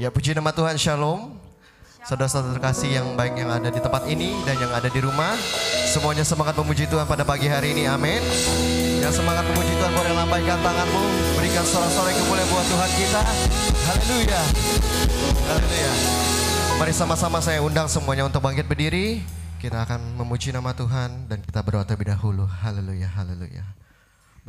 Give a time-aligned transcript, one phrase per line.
[0.00, 1.36] Ya puji nama Tuhan Shalom.
[2.08, 5.36] Saudara-saudara terkasih yang baik yang ada di tempat ini dan yang ada di rumah.
[5.92, 7.84] Semuanya semangat memuji Tuhan pada pagi hari ini.
[7.84, 8.24] Amin.
[9.04, 11.04] Yang semangat memuji Tuhan boleh lambaikan tanganmu.
[11.36, 13.22] Berikan sorak-sorai kemuliaan buat Tuhan kita.
[13.92, 14.40] Haleluya.
[15.52, 15.92] Haleluya.
[16.80, 19.20] Mari sama-sama saya undang semuanya untuk bangkit berdiri.
[19.60, 22.48] Kita akan memuji nama Tuhan dan kita berdoa terlebih dahulu.
[22.48, 23.79] Haleluya, haleluya.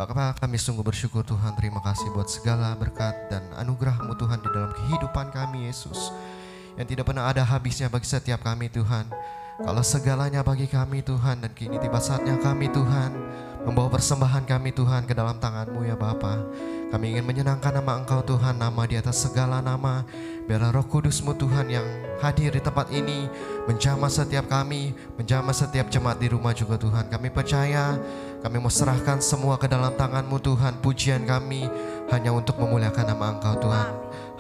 [0.02, 1.54] Bapak kami sungguh bersyukur Tuhan.
[1.54, 6.10] Terima kasih buat segala berkat dan anugerahmu Tuhan di dalam kehidupan kami Yesus.
[6.74, 9.06] Yang tidak pernah ada habisnya bagi setiap kami Tuhan.
[9.62, 13.14] Kalau segalanya bagi kami Tuhan dan kini tiba saatnya kami Tuhan
[13.62, 16.42] Membawa persembahan kami Tuhan ke dalam tanganmu ya Bapa.
[16.92, 20.04] Kami ingin menyenangkan nama Engkau Tuhan Nama di atas segala nama.
[20.44, 21.88] Biarlah roh kudusmu Tuhan yang
[22.20, 23.32] hadir di tempat ini
[23.72, 27.08] Menjamah setiap kami Menjamah setiap jemaat di rumah juga Tuhan.
[27.08, 27.96] Kami percaya
[28.42, 30.82] kami mau serahkan semua ke dalam tanganmu Tuhan.
[30.82, 31.70] Pujian kami
[32.10, 33.92] hanya untuk memuliakan nama Engkau Tuhan.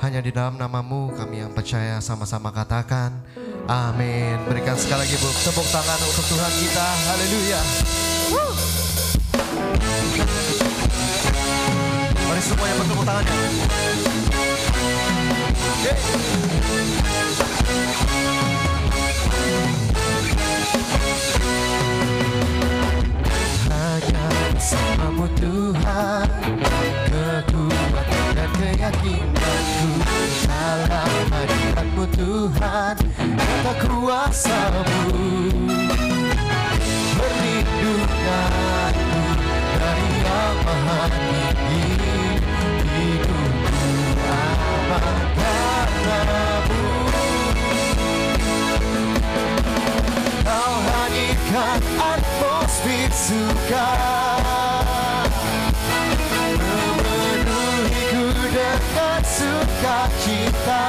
[0.02, 3.22] Hanya di dalam namamu kami yang percaya sama-sama katakan
[3.70, 4.42] Amin.
[4.50, 6.88] Berikan sekali lagi tepuk tangan untuk Tuhan kita.
[7.08, 8.11] Haleluya
[12.52, 13.40] semuanya bertepuk tangannya.
[24.62, 25.71] Bersamamu Tuhan
[56.60, 60.86] Memenuhiku dengan sukacita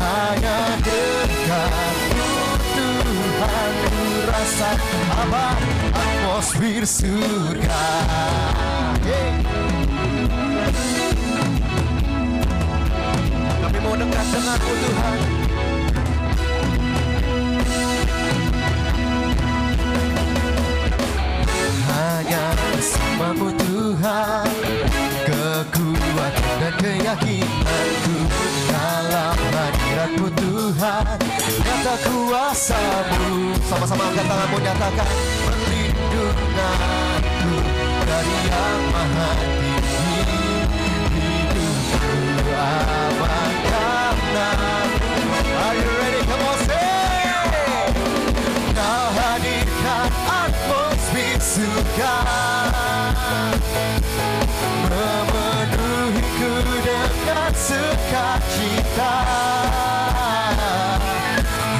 [0.00, 2.32] Hanya dekatmu
[2.64, 4.72] Tuhan Ku rasa
[5.20, 5.52] apa
[5.92, 7.84] atmosfer surga
[13.60, 15.45] Kami mau dekat denganmu Tuhan
[22.76, 24.52] bersamamu Tuhan
[25.24, 28.28] Kekuatan dan keyakinanku.
[28.68, 31.16] Dalam hadiratmu Tuhan
[31.64, 33.56] Nyata kuasamu.
[33.64, 35.08] Sama-sama angkat tanganmu nyatakan
[35.48, 37.56] Perlindunganku
[38.04, 40.68] Dari yang maha tinggi.
[41.16, 42.12] Hidupku
[42.52, 45.00] aman karenamu
[45.56, 46.15] Are you ready?
[51.56, 52.14] Surga
[54.92, 56.52] Memenuhiku
[56.84, 59.14] dengan sukacita.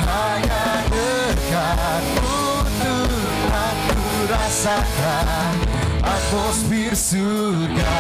[0.09, 2.41] Hanya dekatmu
[2.81, 5.55] Tuhan ku rasakan
[6.01, 7.97] atmosfer surga.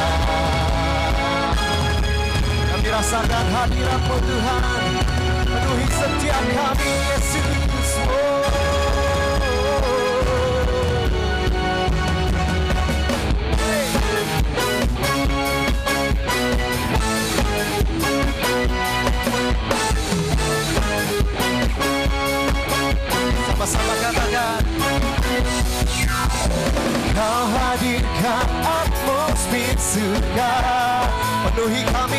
[2.72, 4.64] Kami rasakan hadiratmu Tuhan.
[5.46, 7.45] Penuhi setiap kami Yesus
[23.66, 24.62] Sama-sama katakan.
[27.18, 30.52] Kau hadirkan atmosfer surga.
[31.50, 32.15] Penuhi kami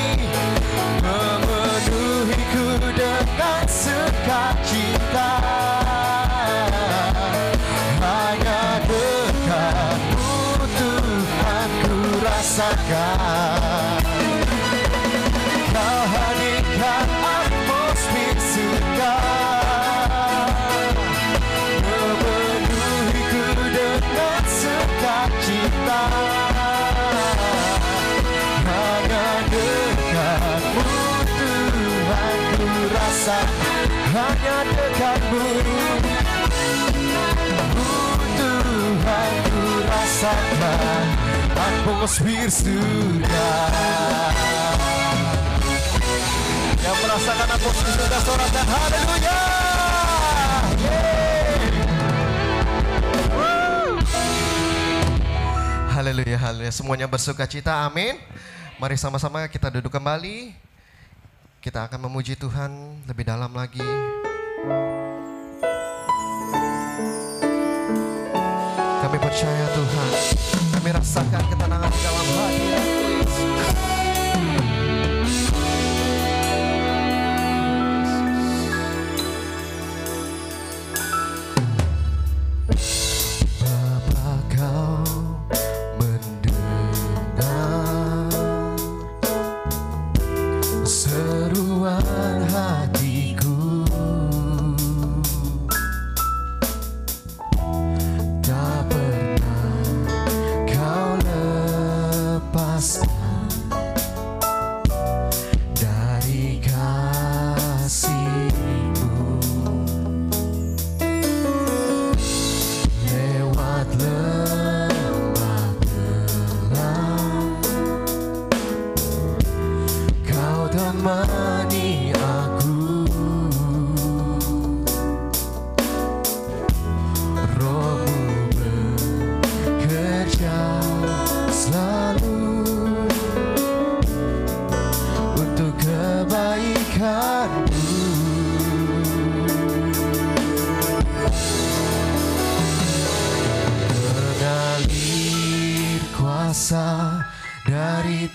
[41.98, 43.50] Atmosfer surga
[46.78, 49.40] Yang merasakan atmosfer surga sorakan haleluya
[55.98, 56.70] Haleluya, haleluya.
[56.70, 58.22] Semuanya bersuka cita, amin.
[58.78, 60.54] Mari sama-sama kita duduk kembali.
[61.66, 63.82] Kita akan memuji Tuhan lebih dalam lagi.
[69.02, 70.57] Kami percaya Tuhan.
[70.78, 72.97] Kami rasakan ketenangan dalam hadirat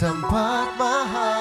[0.02, 1.31] tempat mahal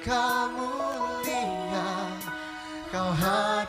[0.00, 0.72] kamu
[1.26, 2.20] lihat
[2.88, 3.61] kau hanya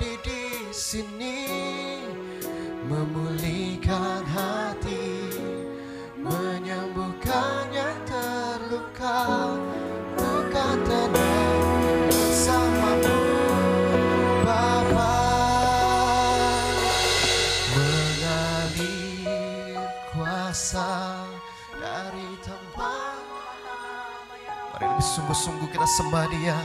[25.24, 26.60] sungguh-sungguh kita sembah dia.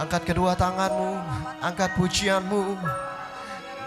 [0.00, 1.20] Angkat kedua tanganmu,
[1.60, 2.80] angkat pujianmu.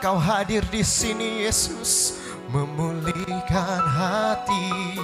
[0.05, 2.21] Kau hadir di sini Yesus,
[2.53, 5.01] memulihkan hati,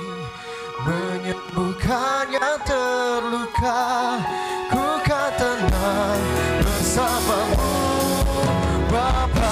[0.85, 4.21] menyembuhkan yang terluka.
[4.69, 6.21] Ku kan tenang
[6.61, 7.73] bersamamu,
[8.93, 9.44] Bapak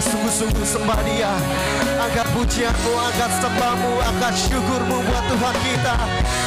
[0.00, 1.28] Sungguh-sungguh sembah dia.
[2.00, 5.96] Angkat pujianmu, angkat sembahmu Angkat syukurmu buat Tuhan kita.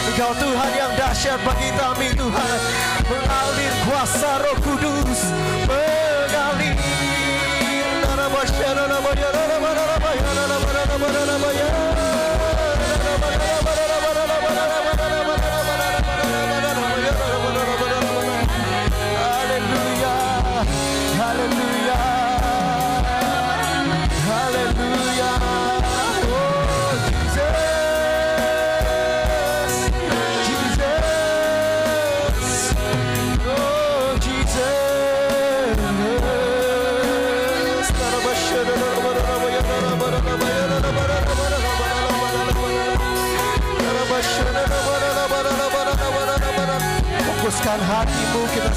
[0.10, 2.57] Engkau Tuhan yang dahsyat bagi kami Tuhan.
[3.05, 5.22] Mengalir kuasa roh kudus.
[5.69, 6.12] Mengalir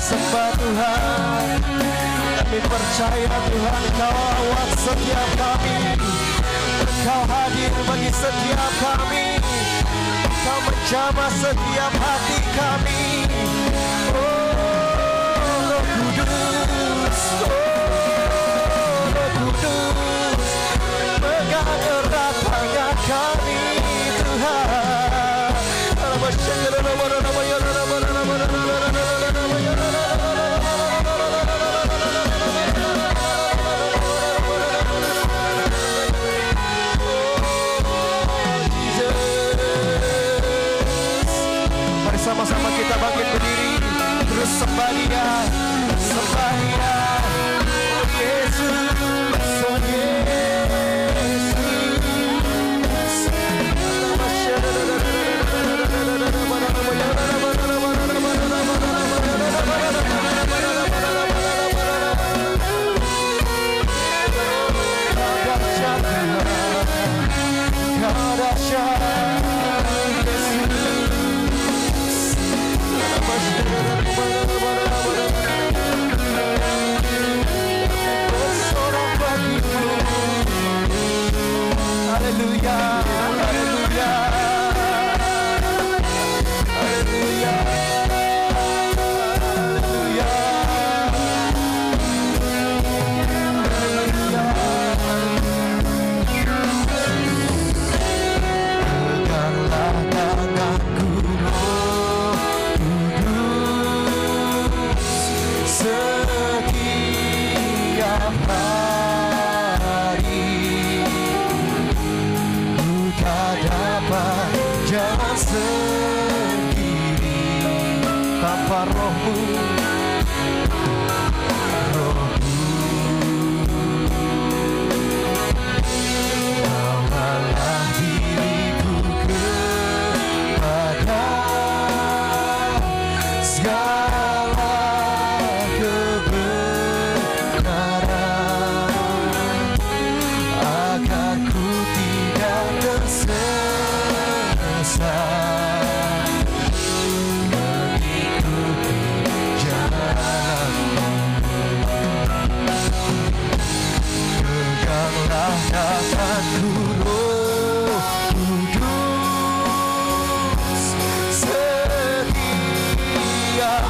[0.06, 1.58] sembah Tuhan
[2.46, 5.98] Kami percaya Tuhan kau awas setiap kami.
[7.02, 9.42] Kau hadir bagi setiap kami.
[10.46, 13.02] Kau menjamah setiap hati kami.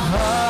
[0.06, 0.45] heart.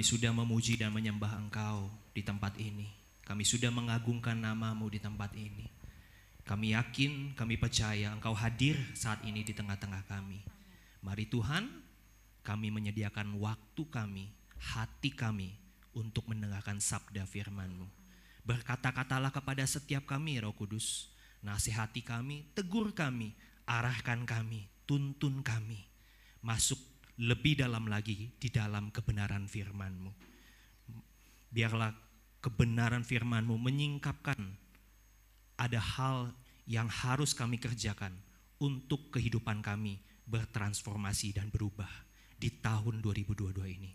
[0.00, 2.88] Kami sudah memuji dan menyembah Engkau di tempat ini.
[3.20, 5.68] Kami sudah mengagungkan namamu di tempat ini.
[6.40, 10.40] Kami yakin, kami percaya Engkau hadir saat ini di tengah-tengah kami.
[11.04, 11.68] Mari Tuhan,
[12.40, 14.32] kami menyediakan waktu kami,
[14.72, 15.52] hati kami
[15.92, 17.84] untuk mendengarkan sabda firman-Mu.
[18.48, 21.12] Berkata-katalah kepada setiap kami, Roh Kudus.
[21.44, 23.36] Nasihati kami, tegur kami,
[23.68, 25.84] arahkan kami, tuntun kami.
[26.40, 26.89] Masuk
[27.20, 30.12] lebih dalam lagi di dalam kebenaran firman-Mu.
[31.52, 31.92] Biarlah
[32.40, 34.40] kebenaran firman-Mu menyingkapkan
[35.60, 36.32] ada hal
[36.64, 38.16] yang harus kami kerjakan
[38.56, 41.90] untuk kehidupan kami bertransformasi dan berubah
[42.40, 43.92] di tahun 2022 ini.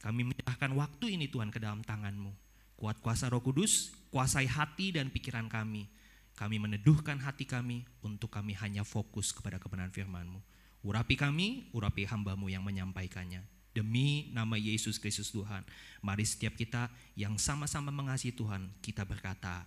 [0.00, 2.32] Kami menyerahkan waktu ini Tuhan ke dalam tangan-Mu.
[2.80, 5.88] Kuat kuasa roh kudus, kuasai hati dan pikiran kami.
[6.34, 10.53] Kami meneduhkan hati kami untuk kami hanya fokus kepada kebenaran firman-Mu.
[10.84, 13.40] Urapi kami, urapi hamba-Mu yang menyampaikannya.
[13.72, 15.64] Demi nama Yesus Kristus Tuhan.
[16.04, 19.64] Mari setiap kita yang sama-sama mengasihi Tuhan, kita berkata,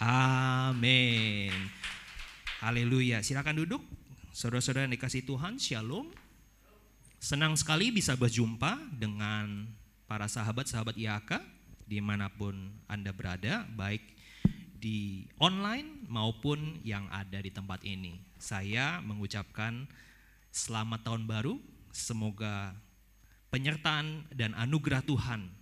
[0.00, 1.52] Amin.
[2.64, 3.20] Haleluya.
[3.20, 3.84] Silakan duduk.
[4.32, 6.08] Saudara-saudara yang dikasih Tuhan, Shalom.
[7.20, 9.68] Senang sekali bisa berjumpa dengan
[10.08, 11.40] para sahabat-sahabat IAK
[11.84, 12.56] di mana pun
[12.88, 14.02] Anda berada, baik
[14.76, 18.20] di online maupun yang ada di tempat ini.
[18.36, 19.88] Saya mengucapkan
[20.56, 21.60] selamat tahun baru,
[21.92, 22.72] semoga
[23.52, 25.52] penyertaan dan anugerah Tuhan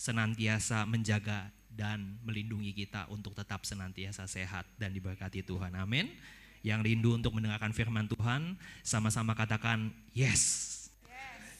[0.00, 5.76] senantiasa menjaga dan melindungi kita untuk tetap senantiasa sehat dan diberkati Tuhan.
[5.76, 6.08] Amin.
[6.64, 10.72] Yang rindu untuk mendengarkan firman Tuhan, sama-sama katakan yes.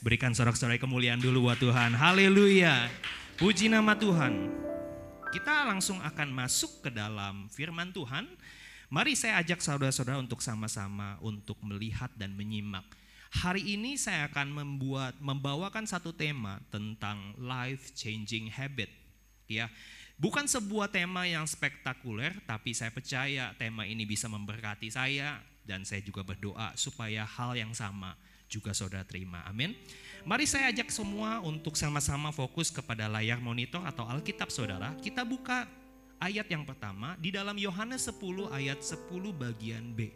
[0.03, 1.95] Berikan sorak-sorai kemuliaan dulu buat Tuhan.
[1.95, 2.91] Haleluya.
[3.39, 4.51] Puji nama Tuhan.
[5.31, 8.27] Kita langsung akan masuk ke dalam firman Tuhan.
[8.93, 12.85] Mari saya ajak saudara-saudara untuk sama-sama untuk melihat dan menyimak.
[13.33, 18.93] Hari ini saya akan membuat membawakan satu tema tentang life changing habit.
[19.49, 19.73] Ya.
[20.21, 26.05] Bukan sebuah tema yang spektakuler, tapi saya percaya tema ini bisa memberkati saya dan saya
[26.05, 28.13] juga berdoa supaya hal yang sama
[28.45, 29.41] juga saudara terima.
[29.49, 29.73] Amin.
[30.29, 34.93] Mari saya ajak semua untuk sama-sama fokus kepada layar monitor atau Alkitab saudara.
[35.01, 35.65] Kita buka
[36.23, 40.15] ayat yang pertama di dalam Yohanes 10 ayat 10 bagian B.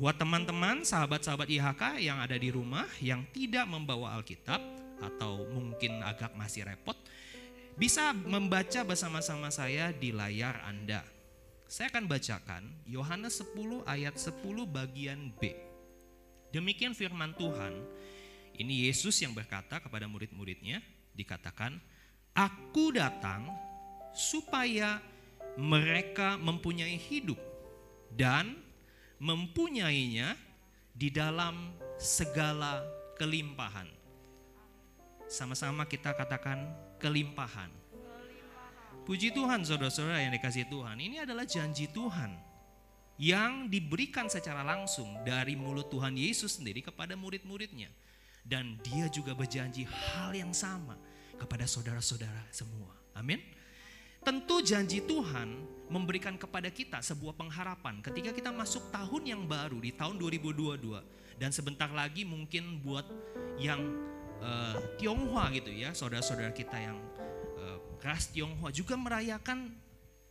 [0.00, 4.62] Buat teman-teman, sahabat-sahabat IHK yang ada di rumah yang tidak membawa Alkitab
[5.04, 6.96] atau mungkin agak masih repot,
[7.76, 11.04] bisa membaca bersama-sama saya di layar Anda.
[11.68, 14.32] Saya akan bacakan Yohanes 10 ayat 10
[14.64, 15.52] bagian B.
[16.48, 17.76] Demikian firman Tuhan.
[18.56, 20.80] Ini Yesus yang berkata kepada murid-muridnya,
[21.12, 21.76] dikatakan,
[22.32, 23.52] "Aku datang
[24.16, 24.98] supaya
[25.58, 27.38] mereka mempunyai hidup
[28.14, 28.54] dan
[29.18, 30.38] mempunyainya
[30.94, 32.86] di dalam segala
[33.18, 33.90] kelimpahan."
[35.26, 36.62] Sama-sama kita katakan
[37.02, 37.68] kelimpahan.
[39.04, 41.00] Puji Tuhan saudara-saudara yang dikasih Tuhan.
[41.00, 42.32] Ini adalah janji Tuhan
[43.18, 47.90] yang diberikan secara langsung dari mulut Tuhan Yesus sendiri kepada murid-muridnya.
[48.44, 50.96] Dan dia juga berjanji hal yang sama
[51.36, 52.92] kepada saudara-saudara semua.
[53.12, 53.57] Amin.
[54.28, 55.56] Tentu janji Tuhan
[55.88, 60.84] memberikan kepada kita sebuah pengharapan ketika kita masuk tahun yang baru di tahun 2022
[61.40, 63.08] dan sebentar lagi mungkin buat
[63.56, 63.80] yang
[64.44, 67.00] uh, Tionghoa gitu ya, saudara-saudara kita yang
[67.56, 69.72] uh, ras Tionghoa juga merayakan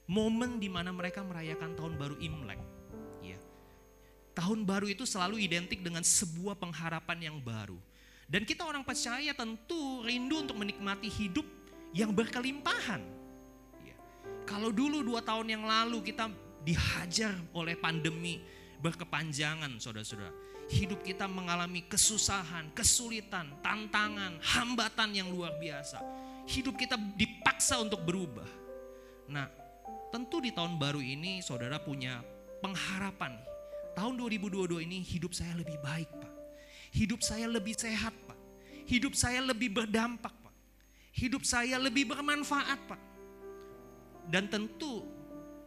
[0.05, 2.62] momen di mana mereka merayakan tahun baru Imlek.
[3.25, 3.41] Ya.
[4.38, 7.81] Tahun baru itu selalu identik dengan sebuah pengharapan yang baru.
[8.29, 11.49] Dan kita orang percaya tentu rindu untuk menikmati hidup
[11.97, 13.16] yang berkelimpahan.
[14.47, 16.31] Kalau dulu dua tahun yang lalu kita
[16.63, 18.39] dihajar oleh pandemi
[18.79, 20.31] berkepanjangan saudara-saudara.
[20.67, 26.03] Hidup kita mengalami kesusahan, kesulitan, tantangan, hambatan yang luar biasa.
[26.47, 28.47] Hidup kita dipaksa untuk berubah.
[29.31, 29.47] Nah,
[30.12, 32.19] tentu di tahun baru ini saudara punya
[32.60, 33.39] pengharapan.
[33.95, 36.33] Tahun 2022 ini hidup saya lebih baik, Pak.
[36.93, 38.38] Hidup saya lebih sehat, Pak.
[38.88, 40.55] Hidup saya lebih berdampak, Pak.
[41.15, 43.01] Hidup saya lebih bermanfaat, Pak.
[44.27, 45.07] Dan tentu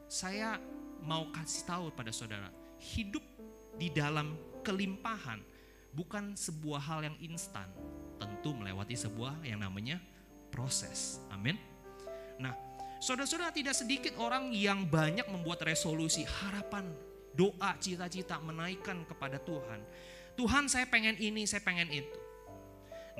[0.04, 0.60] saya
[1.00, 3.24] mau kasih tahu pada saudara, hidup
[3.80, 5.40] di dalam kelimpahan
[5.96, 7.66] bukan sebuah hal yang instan.
[8.20, 9.96] Tentu melewati sebuah yang namanya
[10.52, 11.24] proses.
[11.32, 11.56] Amin.
[12.36, 12.52] Nah,
[13.00, 16.92] saudara-saudara tidak sedikit orang yang banyak membuat resolusi, harapan,
[17.32, 19.80] doa, cita-cita menaikkan kepada Tuhan.
[20.36, 22.18] Tuhan saya pengen ini, saya pengen itu.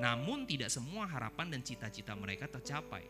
[0.01, 3.05] Namun tidak semua harapan dan cita-cita mereka tercapai.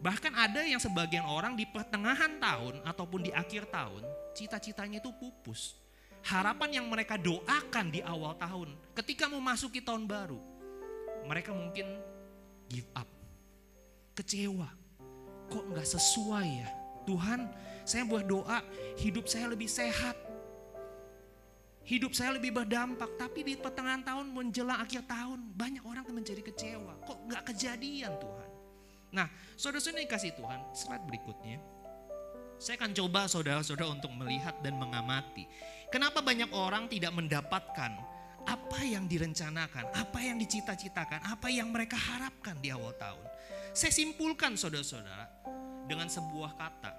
[0.00, 4.04] Bahkan ada yang sebagian orang di pertengahan tahun ataupun di akhir tahun,
[4.36, 5.76] cita-citanya itu pupus.
[6.26, 10.38] Harapan yang mereka doakan di awal tahun, ketika memasuki tahun baru,
[11.24, 11.86] mereka mungkin
[12.68, 13.08] give up.
[14.16, 14.68] Kecewa.
[15.46, 16.68] Kok nggak sesuai ya?
[17.06, 17.46] Tuhan,
[17.86, 18.58] saya berdoa
[18.98, 20.18] hidup saya lebih sehat.
[21.86, 26.98] Hidup saya lebih berdampak, tapi di pertengahan tahun menjelang akhir tahun banyak orang menjadi kecewa.
[27.06, 28.45] Kok nggak kejadian Tuhan?
[29.16, 31.56] Nah, saudara-saudara yang kasih Tuhan, slide berikutnya.
[32.60, 35.48] Saya akan coba saudara-saudara untuk melihat dan mengamati.
[35.88, 37.96] Kenapa banyak orang tidak mendapatkan
[38.44, 43.24] apa yang direncanakan, apa yang dicita-citakan, apa yang mereka harapkan di awal tahun.
[43.72, 45.32] Saya simpulkan saudara-saudara
[45.88, 46.92] dengan sebuah kata.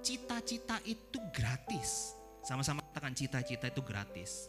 [0.00, 2.16] Cita-cita itu gratis.
[2.40, 4.48] Sama-sama katakan cita-cita itu gratis.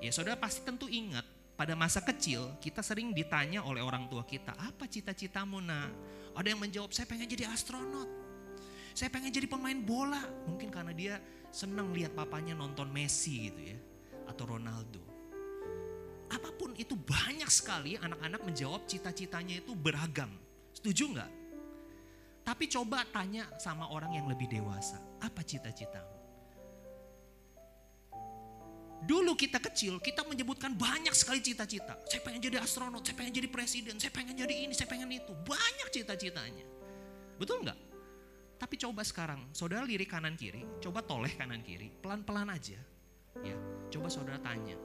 [0.00, 4.52] Ya saudara pasti tentu ingat pada masa kecil kita sering ditanya oleh orang tua kita,
[4.60, 5.88] apa cita-citamu nak?
[6.36, 8.08] Ada yang menjawab, saya pengen jadi astronot.
[8.92, 10.20] Saya pengen jadi pemain bola.
[10.44, 11.16] Mungkin karena dia
[11.48, 13.78] senang lihat papanya nonton Messi gitu ya.
[14.28, 15.00] Atau Ronaldo.
[16.28, 20.28] Apa pun itu banyak sekali anak-anak menjawab cita-citanya itu beragam.
[20.76, 21.32] Setuju nggak?
[22.44, 25.00] Tapi coba tanya sama orang yang lebih dewasa.
[25.24, 26.15] Apa cita-citamu?
[29.04, 32.00] Dulu kita kecil, kita menyebutkan banyak sekali cita-cita.
[32.08, 35.36] Saya pengen jadi astronot, saya pengen jadi presiden, saya pengen jadi ini, saya pengen itu.
[35.44, 36.64] Banyak cita-citanya.
[37.36, 37.78] Betul nggak?
[38.56, 42.80] Tapi coba sekarang, saudara lirik kanan kiri, coba toleh kanan kiri, pelan-pelan aja.
[43.44, 43.56] Ya,
[43.92, 44.80] coba saudara tanya,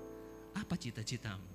[0.51, 1.47] apa cita-citamu?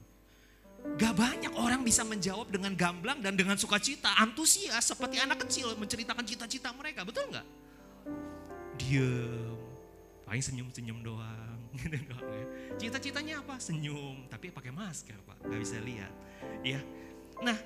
[0.97, 6.25] Gak banyak orang bisa menjawab dengan gamblang dan dengan sukacita, antusias seperti anak kecil menceritakan
[6.25, 7.47] cita-cita mereka, betul nggak?
[8.81, 9.61] Diem,
[10.25, 11.56] paling senyum-senyum doang.
[11.82, 12.46] gitu ya.
[12.76, 13.60] Cita-citanya apa?
[13.60, 16.12] Senyum, tapi pakai masker pak, nggak bisa lihat.
[16.64, 16.80] Ya,
[17.40, 17.56] nah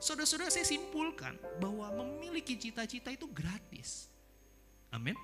[0.00, 4.10] saudara-saudara saya simpulkan bahwa memiliki cita-cita itu gratis.
[4.90, 5.14] Amin.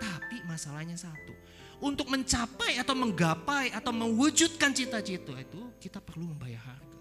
[0.00, 1.34] Tapi masalahnya satu,
[1.82, 6.98] untuk mencapai atau menggapai atau mewujudkan cita-cita itu kita perlu membayar harga.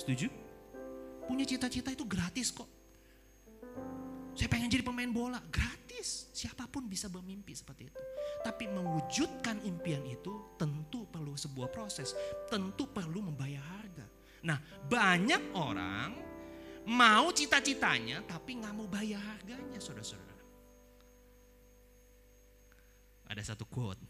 [0.00, 0.32] Setuju?
[1.28, 2.79] Punya cita-cita itu gratis kok.
[4.40, 6.32] Saya pengen jadi pemain bola, gratis.
[6.32, 8.00] Siapa pun bisa bermimpi seperti itu.
[8.40, 12.16] Tapi mewujudkan impian itu tentu perlu sebuah proses,
[12.48, 14.08] tentu perlu membayar harga.
[14.48, 14.56] Nah,
[14.88, 16.16] banyak orang
[16.88, 20.40] mau cita-citanya tapi nggak mau bayar harganya, saudara-saudara.
[23.28, 24.00] Ada satu quote.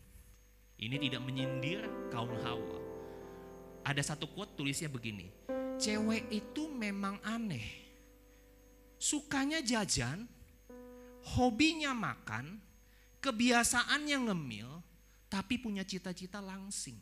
[0.79, 2.79] Ini tidak menyindir kaum Hawa.
[3.83, 5.27] Ada satu quote tulisnya begini.
[5.75, 7.90] Cewek itu memang aneh.
[9.01, 10.29] Sukanya jajan,
[11.33, 12.61] hobinya makan,
[13.25, 14.69] kebiasaannya ngemil,
[15.33, 17.01] tapi punya cita-cita langsing.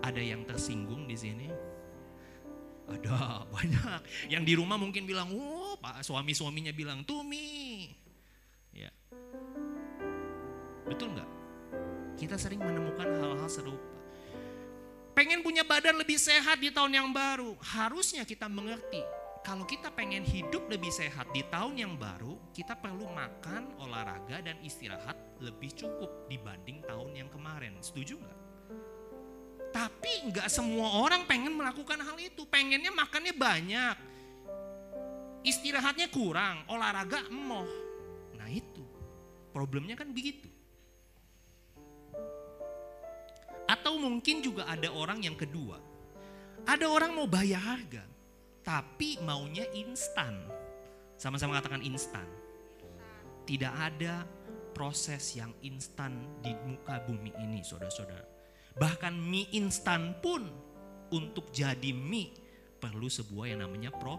[0.00, 1.52] Ada yang tersinggung di sini?
[2.88, 4.32] Ada banyak.
[4.32, 7.92] Yang di rumah mungkin bilang, "Oh, Pak suami-suaminya bilang, "Tumi."
[8.72, 8.88] Ya.
[10.88, 11.30] Betul nggak?
[12.16, 13.84] Kita sering menemukan hal-hal serupa.
[15.12, 20.24] Pengen punya badan lebih sehat di tahun yang baru, harusnya kita mengerti kalau kita pengen
[20.24, 26.24] hidup lebih sehat di tahun yang baru, kita perlu makan, olahraga, dan istirahat lebih cukup
[26.32, 27.76] dibanding tahun yang kemarin.
[27.84, 28.38] Setuju nggak?
[29.68, 32.48] Tapi nggak semua orang pengen melakukan hal itu.
[32.48, 33.96] Pengennya makannya banyak,
[35.44, 37.68] istirahatnya kurang, olahraga emoh.
[38.40, 38.80] Nah itu
[39.52, 40.48] problemnya kan begitu.
[43.68, 45.76] Atau mungkin juga ada orang yang kedua.
[46.64, 48.13] Ada orang mau bayar harga,
[48.64, 50.40] tapi maunya instan.
[51.20, 52.26] Sama-sama katakan instan.
[53.44, 54.24] Tidak ada
[54.72, 58.24] proses yang instan di muka bumi ini, saudara-saudara.
[58.74, 60.48] Bahkan mie instan pun
[61.12, 62.34] untuk jadi mie
[62.82, 64.18] perlu sebuah yang namanya pro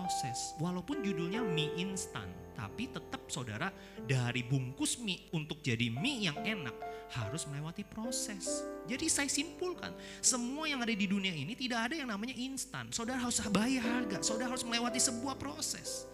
[0.00, 0.56] proses.
[0.56, 2.24] Walaupun judulnya mie instan,
[2.56, 3.68] tapi tetap saudara
[4.08, 6.72] dari bungkus mie untuk jadi mie yang enak
[7.12, 8.64] harus melewati proses.
[8.88, 9.92] Jadi saya simpulkan,
[10.24, 12.88] semua yang ada di dunia ini tidak ada yang namanya instan.
[12.88, 16.08] Saudara harus bayar harga, saudara harus melewati sebuah proses.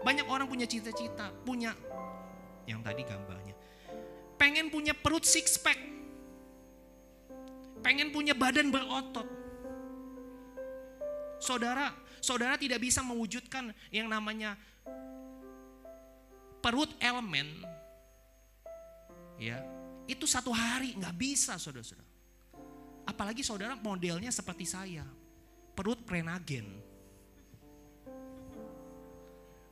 [0.00, 1.76] Banyak orang punya cita-cita, punya
[2.64, 3.52] yang tadi gambarnya.
[4.40, 5.76] Pengen punya perut six pack.
[7.84, 9.28] Pengen punya badan berotot.
[11.40, 14.54] Saudara, saudara tidak bisa mewujudkan yang namanya
[16.60, 17.48] perut elemen.
[19.40, 19.64] Ya
[20.04, 22.08] itu satu hari nggak bisa saudara-saudara.
[23.08, 25.02] Apalagi saudara modelnya seperti saya
[25.72, 26.68] perut prenagen.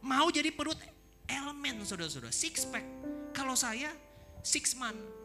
[0.00, 0.78] Mau jadi perut
[1.28, 2.86] elemen saudara-saudara six pack.
[3.36, 3.92] Kalau saya
[4.40, 5.17] six month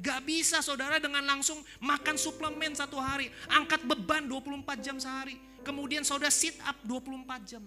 [0.00, 3.28] Gak bisa saudara dengan langsung makan suplemen satu hari.
[3.52, 5.36] Angkat beban 24 jam sehari.
[5.60, 7.64] Kemudian saudara sit up 24 jam.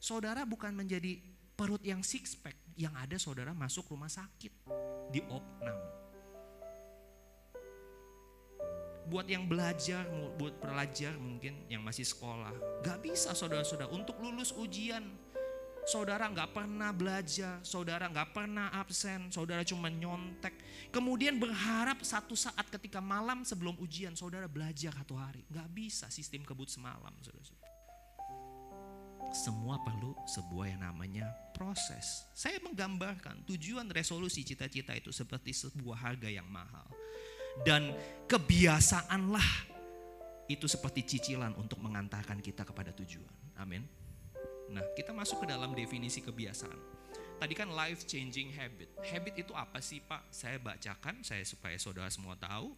[0.00, 1.20] Saudara bukan menjadi
[1.54, 2.56] perut yang six pack.
[2.72, 4.52] Yang ada saudara masuk rumah sakit.
[5.12, 6.02] Di opnam.
[9.12, 10.08] buat yang belajar,
[10.40, 15.04] buat pelajar mungkin yang masih sekolah, gak bisa saudara-saudara untuk lulus ujian.
[15.82, 20.54] Saudara nggak pernah belajar, saudara nggak pernah absen, saudara cuma nyontek.
[20.94, 25.42] Kemudian berharap satu saat ketika malam sebelum ujian saudara belajar satu hari.
[25.50, 27.10] Nggak bisa sistem kebut semalam.
[29.34, 32.30] Semua perlu sebuah yang namanya proses.
[32.30, 36.86] Saya menggambarkan tujuan resolusi cita-cita itu seperti sebuah harga yang mahal.
[37.66, 37.90] Dan
[38.30, 39.72] kebiasaanlah
[40.46, 43.56] itu seperti cicilan untuk mengantarkan kita kepada tujuan.
[43.58, 44.01] Amin.
[44.72, 47.04] Nah, kita masuk ke dalam definisi kebiasaan.
[47.36, 48.86] Tadi kan life changing habit.
[49.02, 50.30] Habit itu apa sih, Pak?
[50.30, 52.72] Saya bacakan saya supaya saudara semua tahu.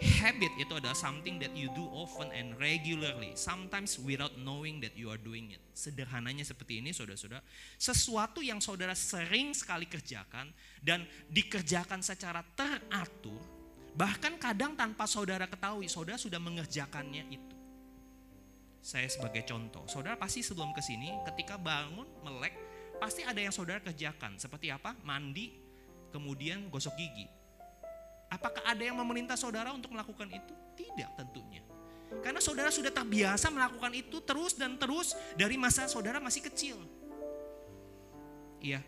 [0.00, 5.12] Habit itu adalah something that you do often and regularly, sometimes without knowing that you
[5.12, 5.60] are doing it.
[5.76, 7.44] Sederhananya seperti ini, saudara-saudara.
[7.76, 10.48] Sesuatu yang saudara sering sekali kerjakan
[10.80, 13.40] dan dikerjakan secara teratur,
[13.92, 17.59] bahkan kadang tanpa saudara ketahui, saudara sudah mengerjakannya itu.
[18.80, 22.56] Saya sebagai contoh, saudara pasti sebelum ke sini ketika bangun melek
[22.96, 24.40] pasti ada yang saudara kerjakan.
[24.40, 24.96] Seperti apa?
[25.04, 25.52] Mandi,
[26.08, 27.28] kemudian gosok gigi.
[28.32, 30.54] Apakah ada yang memerintah saudara untuk melakukan itu?
[30.80, 31.60] Tidak tentunya.
[32.24, 36.80] Karena saudara sudah terbiasa melakukan itu terus dan terus dari masa saudara masih kecil.
[38.58, 38.80] Iya.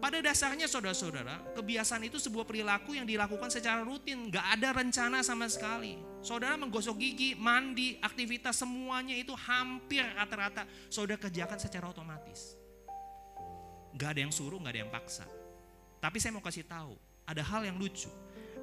[0.00, 5.44] Pada dasarnya saudara-saudara, kebiasaan itu sebuah perilaku yang dilakukan secara rutin, nggak ada rencana sama
[5.44, 6.00] sekali.
[6.20, 12.60] Saudara menggosok gigi, mandi, aktivitas semuanya itu hampir rata-rata saudara kerjakan secara otomatis.
[13.96, 15.24] Nggak ada yang suruh, nggak ada yang paksa.
[15.96, 16.92] Tapi saya mau kasih tahu,
[17.24, 18.12] ada hal yang lucu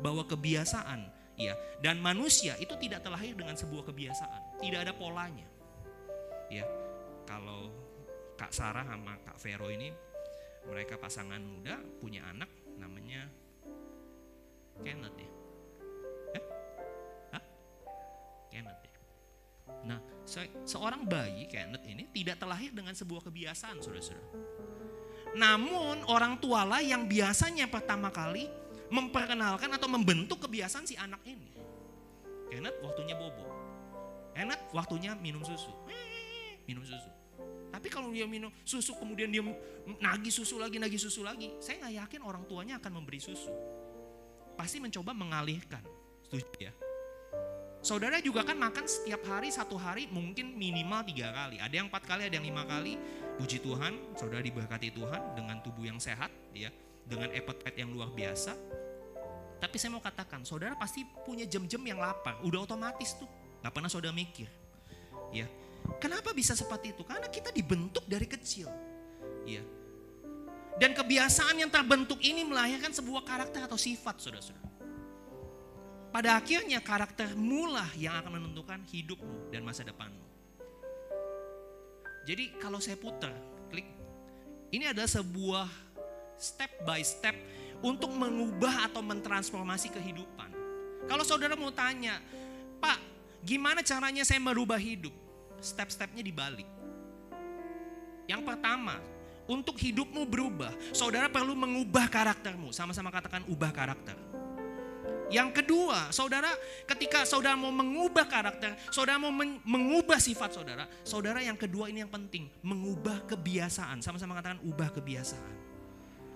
[0.02, 5.50] bahwa kebiasaan, ya, dan manusia itu tidak terlahir dengan sebuah kebiasaan, tidak ada polanya.
[6.54, 6.66] Ya,
[7.26, 7.74] kalau
[8.38, 9.90] Kak Sarah sama Kak Vero ini
[10.70, 13.26] mereka pasangan muda punya anak namanya
[14.86, 15.37] Kenneth ya.
[19.86, 24.30] Nah, se- seorang bayi Kenneth ini tidak terlahir dengan sebuah kebiasaan, saudara-saudara.
[25.38, 28.50] Namun orang tualah yang biasanya pertama kali
[28.88, 31.52] memperkenalkan atau membentuk kebiasaan si anak ini.
[32.48, 33.44] Kenneth waktunya bobo.
[34.32, 35.72] Kenneth waktunya minum susu.
[36.64, 37.12] Minum susu.
[37.68, 39.44] Tapi kalau dia minum susu kemudian dia
[40.00, 43.52] nagih susu lagi, nagih susu lagi, saya nggak yakin orang tuanya akan memberi susu.
[44.56, 45.84] Pasti mencoba mengalihkan.
[46.26, 46.74] Setuju ya?
[47.88, 51.56] Saudara juga kan makan setiap hari satu hari mungkin minimal tiga kali.
[51.56, 53.00] Ada yang empat kali, ada yang lima kali.
[53.40, 56.68] Puji Tuhan, saudara diberkati Tuhan dengan tubuh yang sehat, ya,
[57.08, 58.60] dengan appetite yang luar biasa.
[59.64, 63.30] Tapi saya mau katakan, saudara pasti punya jam-jam yang lapar, udah otomatis tuh,
[63.64, 64.52] nggak pernah saudara mikir,
[65.32, 65.48] ya.
[66.04, 67.08] Kenapa bisa seperti itu?
[67.08, 68.68] Karena kita dibentuk dari kecil.
[69.48, 69.64] Ya.
[70.76, 74.67] Dan kebiasaan yang terbentuk ini melahirkan sebuah karakter atau sifat, saudara-saudara.
[76.18, 80.26] Pada akhirnya karaktermu lah yang akan menentukan hidupmu dan masa depanmu.
[82.26, 83.30] Jadi kalau saya putar,
[83.70, 83.86] klik.
[84.74, 85.70] Ini adalah sebuah
[86.42, 87.38] step by step
[87.86, 90.50] untuk mengubah atau mentransformasi kehidupan.
[91.06, 92.18] Kalau saudara mau tanya,
[92.82, 92.98] Pak,
[93.46, 95.14] gimana caranya saya merubah hidup?
[95.62, 96.66] Step-stepnya dibalik.
[98.26, 98.98] Yang pertama,
[99.46, 102.74] untuk hidupmu berubah, saudara perlu mengubah karaktermu.
[102.74, 104.18] Sama-sama katakan ubah karakter.
[105.28, 106.48] Yang kedua, saudara
[106.88, 112.00] ketika saudara mau mengubah karakter, saudara mau men- mengubah sifat saudara, saudara yang kedua ini
[112.00, 114.00] yang penting, mengubah kebiasaan.
[114.00, 115.56] Sama-sama katakan ubah kebiasaan.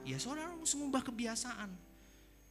[0.03, 1.71] Ya saudara harus mengubah kebiasaan.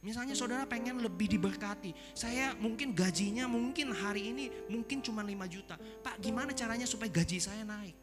[0.01, 1.93] Misalnya saudara pengen lebih diberkati.
[2.17, 5.77] Saya mungkin gajinya mungkin hari ini mungkin cuma 5 juta.
[5.77, 7.93] Pak gimana caranya supaya gaji saya naik?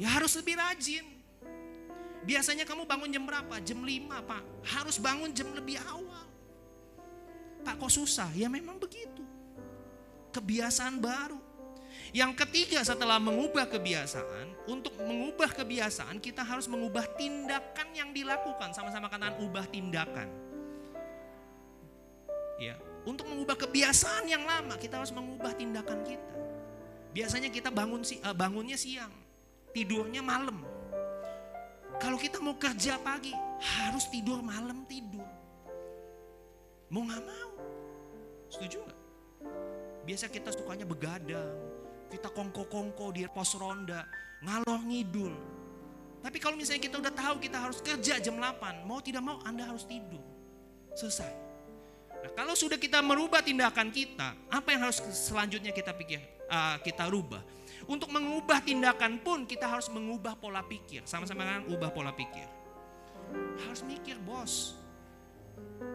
[0.00, 1.04] Ya harus lebih rajin.
[2.24, 3.60] Biasanya kamu bangun jam berapa?
[3.60, 4.42] Jam 5 pak.
[4.64, 6.31] Harus bangun jam lebih awal.
[7.62, 8.28] Pak kok susah?
[8.34, 9.22] Ya memang begitu.
[10.34, 11.40] Kebiasaan baru.
[12.12, 18.76] Yang ketiga setelah mengubah kebiasaan, untuk mengubah kebiasaan kita harus mengubah tindakan yang dilakukan.
[18.76, 20.28] Sama-sama katakan ubah tindakan.
[22.60, 22.76] Ya,
[23.08, 26.36] untuk mengubah kebiasaan yang lama kita harus mengubah tindakan kita.
[27.12, 29.12] Biasanya kita bangun si, eh, bangunnya siang,
[29.72, 30.64] tidurnya malam.
[31.96, 35.24] Kalau kita mau kerja pagi, harus tidur malam tidur.
[36.92, 37.51] Mau nggak mau,
[38.52, 39.00] setuju nggak?
[40.04, 41.56] Biasa kita sukanya begadang,
[42.12, 44.04] kita kongko-kongko di pos ronda,
[44.44, 45.32] ngalor ngidul.
[46.22, 49.66] Tapi kalau misalnya kita udah tahu kita harus kerja jam 8, mau tidak mau Anda
[49.66, 50.22] harus tidur.
[50.92, 51.32] Selesai.
[52.22, 57.10] Nah, kalau sudah kita merubah tindakan kita, apa yang harus selanjutnya kita pikir, uh, kita
[57.10, 57.42] rubah?
[57.90, 61.02] Untuk mengubah tindakan pun kita harus mengubah pola pikir.
[61.02, 62.46] Sama-sama kan ubah pola pikir.
[63.66, 64.78] Harus mikir, bos.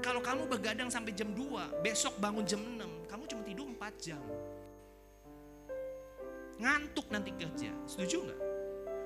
[0.03, 4.24] Kalau kamu begadang sampai jam 2, besok bangun jam 6, kamu cuma tidur 4 jam.
[6.58, 7.72] Ngantuk nanti kerja.
[7.86, 8.39] Setuju nggak?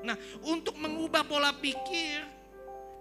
[0.01, 2.25] Nah, untuk mengubah pola pikir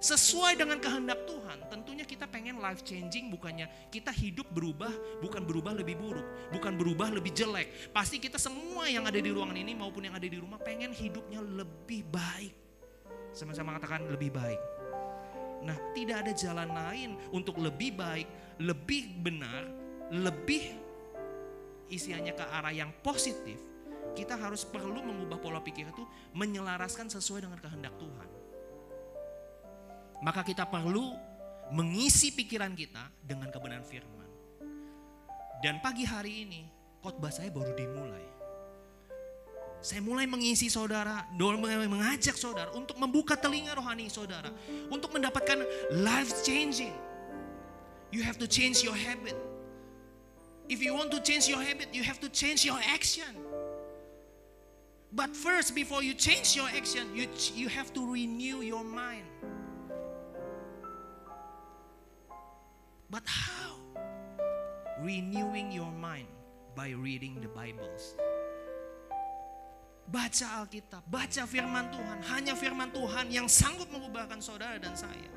[0.00, 4.90] sesuai dengan kehendak Tuhan, tentunya kita pengen life changing bukannya kita hidup berubah,
[5.20, 7.92] bukan berubah lebih buruk, bukan berubah lebih jelek.
[7.92, 11.44] Pasti kita semua yang ada di ruangan ini maupun yang ada di rumah pengen hidupnya
[11.44, 12.56] lebih baik.
[13.36, 14.79] Sama-sama katakan lebih baik.
[15.60, 18.28] Nah, tidak ada jalan lain untuk lebih baik,
[18.60, 19.68] lebih benar,
[20.08, 20.72] lebih
[21.92, 23.60] isiannya ke arah yang positif.
[24.16, 26.02] Kita harus perlu mengubah pola pikir itu
[26.34, 28.28] menyelaraskan sesuai dengan kehendak Tuhan.
[30.20, 31.14] Maka kita perlu
[31.70, 34.28] mengisi pikiran kita dengan kebenaran firman.
[35.60, 36.62] Dan pagi hari ini
[37.04, 38.39] khotbah saya baru dimulai.
[39.80, 44.52] Saya mulai mengisi saudara, mengajak saudara untuk membuka telinga rohani saudara.
[44.92, 45.64] Untuk mendapatkan
[46.04, 46.92] life changing.
[48.12, 49.38] You have to change your habit.
[50.68, 53.32] If you want to change your habit, you have to change your action.
[55.12, 57.26] But first, before you change your action, you,
[57.56, 59.26] you have to renew your mind.
[63.10, 63.74] But how?
[65.02, 66.28] Renewing your mind
[66.76, 68.14] by reading the Bibles.
[70.10, 72.18] Baca Alkitab, baca firman Tuhan.
[72.34, 75.30] Hanya firman Tuhan yang sanggup mengubahkan saudara dan saya.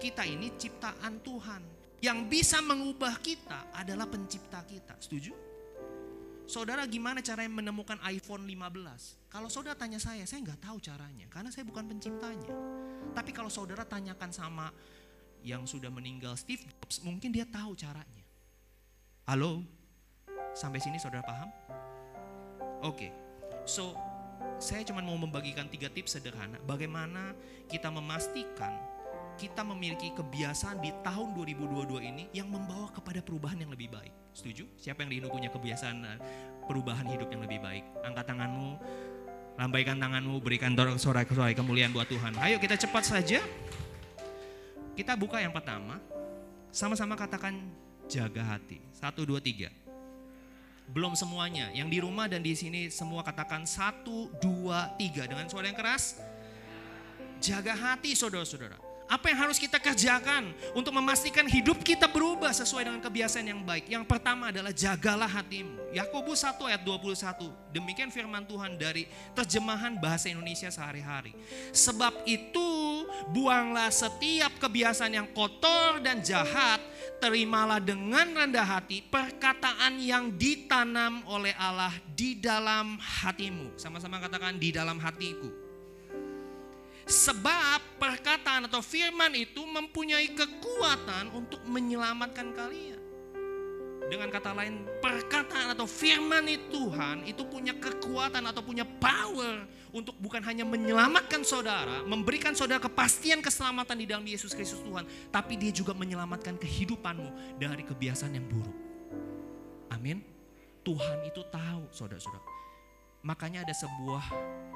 [0.00, 1.62] Kita ini ciptaan Tuhan.
[2.00, 4.96] Yang bisa mengubah kita adalah pencipta kita.
[4.96, 5.36] Setuju?
[6.48, 9.28] Saudara gimana caranya menemukan iPhone 15?
[9.28, 11.28] Kalau saudara tanya saya, saya nggak tahu caranya.
[11.28, 12.50] Karena saya bukan penciptanya.
[13.12, 14.72] Tapi kalau saudara tanyakan sama
[15.44, 18.24] yang sudah meninggal Steve Jobs, mungkin dia tahu caranya.
[19.28, 19.60] Halo?
[20.56, 21.52] Sampai sini saudara paham?
[22.80, 23.12] Oke.
[23.70, 23.94] So,
[24.58, 27.38] saya cuma mau membagikan tiga tips sederhana bagaimana
[27.70, 28.74] kita memastikan
[29.38, 34.10] kita memiliki kebiasaan di tahun 2022 ini yang membawa kepada perubahan yang lebih baik.
[34.34, 34.66] Setuju?
[34.74, 36.18] Siapa yang di Indo punya kebiasaan eh,
[36.66, 37.86] perubahan hidup yang lebih baik?
[38.04, 38.70] Angkat tanganmu,
[39.54, 42.36] lambaikan tanganmu, berikan sorai-sorai kemuliaan buat Tuhan.
[42.42, 43.38] Ayo kita cepat saja.
[44.98, 46.02] Kita buka yang pertama.
[46.74, 47.54] Sama-sama katakan
[48.10, 48.82] jaga hati.
[48.92, 49.72] Satu, dua, tiga.
[50.90, 51.70] Belum semuanya.
[51.70, 55.26] Yang di rumah dan di sini semua katakan satu, dua, tiga.
[55.26, 56.18] Dengan suara yang keras.
[57.38, 58.90] Jaga hati saudara-saudara.
[59.10, 63.90] Apa yang harus kita kerjakan untuk memastikan hidup kita berubah sesuai dengan kebiasaan yang baik?
[63.90, 65.90] Yang pertama adalah jagalah hatimu.
[65.90, 67.50] Yakobus 1 ayat 21.
[67.74, 71.34] Demikian firman Tuhan dari terjemahan bahasa Indonesia sehari-hari.
[71.74, 72.66] Sebab itu
[73.28, 76.80] buanglah setiap kebiasaan yang kotor dan jahat,
[77.20, 83.76] terimalah dengan rendah hati perkataan yang ditanam oleh Allah di dalam hatimu.
[83.76, 85.52] Sama-sama katakan di dalam hatiku.
[87.04, 93.00] Sebab perkataan atau firman itu mempunyai kekuatan untuk menyelamatkan kalian.
[94.06, 100.16] Dengan kata lain, perkataan atau firman itu Tuhan itu punya kekuatan atau punya power untuk
[100.18, 105.70] bukan hanya menyelamatkan saudara, memberikan saudara kepastian keselamatan di dalam Yesus Kristus Tuhan, tapi dia
[105.74, 108.76] juga menyelamatkan kehidupanmu dari kebiasaan yang buruk.
[109.90, 110.22] Amin.
[110.80, 112.46] Tuhan itu tahu, saudara-saudara.
[113.20, 114.24] Makanya ada sebuah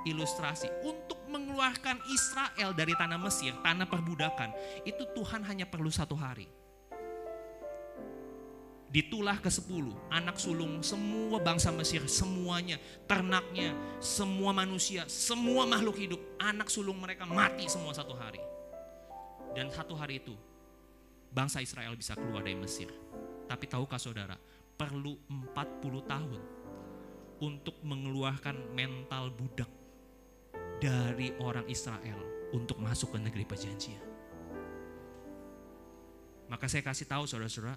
[0.04, 4.52] ilustrasi untuk mengeluarkan Israel dari tanah Mesir, tanah perbudakan.
[4.84, 6.44] Itu Tuhan hanya perlu satu hari.
[8.94, 12.78] Ditulah ke sepuluh, anak sulung semua bangsa Mesir, semuanya,
[13.10, 18.38] ternaknya, semua manusia, semua makhluk hidup, anak sulung mereka mati semua satu hari.
[19.50, 20.30] Dan satu hari itu,
[21.34, 22.86] bangsa Israel bisa keluar dari Mesir.
[23.50, 24.38] Tapi tahukah saudara,
[24.78, 25.58] perlu 40
[26.06, 26.42] tahun
[27.42, 29.70] untuk mengeluarkan mental budak
[30.78, 32.22] dari orang Israel
[32.54, 34.06] untuk masuk ke negeri perjanjian.
[36.46, 37.74] Maka saya kasih tahu saudara-saudara,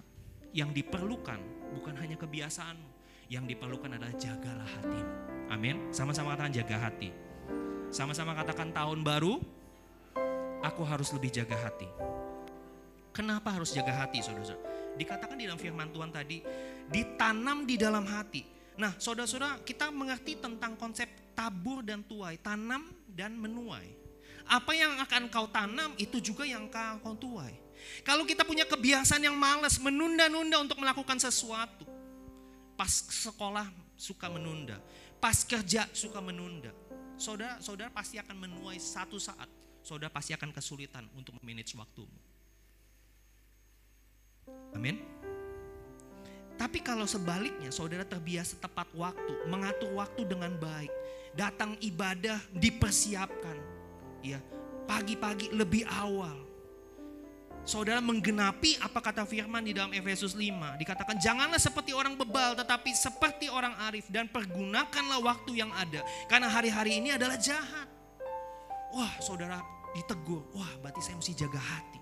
[0.52, 1.40] yang diperlukan
[1.76, 2.90] bukan hanya kebiasaanmu,
[3.28, 5.14] yang diperlukan adalah jagalah hatimu.
[5.48, 5.92] Amin.
[5.92, 7.10] Sama-sama katakan jaga hati.
[7.88, 9.40] Sama-sama katakan tahun baru,
[10.60, 11.88] aku harus lebih jaga hati.
[13.16, 14.94] Kenapa harus jaga hati, saudara-saudara?
[14.94, 16.44] Dikatakan di dalam firman Tuhan tadi,
[16.92, 18.44] ditanam di dalam hati.
[18.78, 23.90] Nah, saudara-saudara, kita mengerti tentang konsep tabur dan tuai, tanam dan menuai.
[24.48, 27.67] Apa yang akan kau tanam itu juga yang kau tuai.
[28.06, 31.84] Kalau kita punya kebiasaan yang malas menunda-nunda untuk melakukan sesuatu,
[32.78, 33.66] pas sekolah
[33.98, 34.78] suka menunda,
[35.18, 36.70] pas kerja suka menunda,
[37.18, 39.50] saudara, saudara pasti akan menuai satu saat.
[39.82, 42.12] Saudara pasti akan kesulitan untuk memanage waktumu.
[44.76, 45.00] Amin.
[46.58, 50.90] Tapi kalau sebaliknya saudara terbiasa tepat waktu, mengatur waktu dengan baik,
[51.38, 53.56] datang ibadah dipersiapkan,
[54.26, 54.42] ya
[54.90, 56.47] pagi-pagi lebih awal.
[57.68, 60.80] Saudara menggenapi apa kata firman di dalam Efesus 5.
[60.80, 66.00] Dikatakan janganlah seperti orang bebal tetapi seperti orang arif dan pergunakanlah waktu yang ada.
[66.32, 67.84] Karena hari-hari ini adalah jahat.
[68.96, 69.60] Wah saudara
[69.92, 72.00] ditegur, wah berarti saya mesti jaga hati.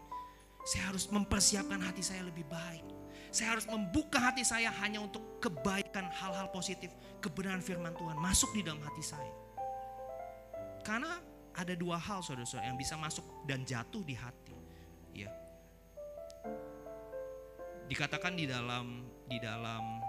[0.62, 2.86] Saya harus mempersiapkan hati saya lebih baik.
[3.34, 6.94] Saya harus membuka hati saya hanya untuk kebaikan hal-hal positif.
[7.18, 9.34] Kebenaran firman Tuhan masuk di dalam hati saya.
[10.86, 11.18] Karena
[11.58, 14.45] ada dua hal saudara-saudara yang bisa masuk dan jatuh di hati.
[17.87, 20.03] Dikatakan di dalam di dalam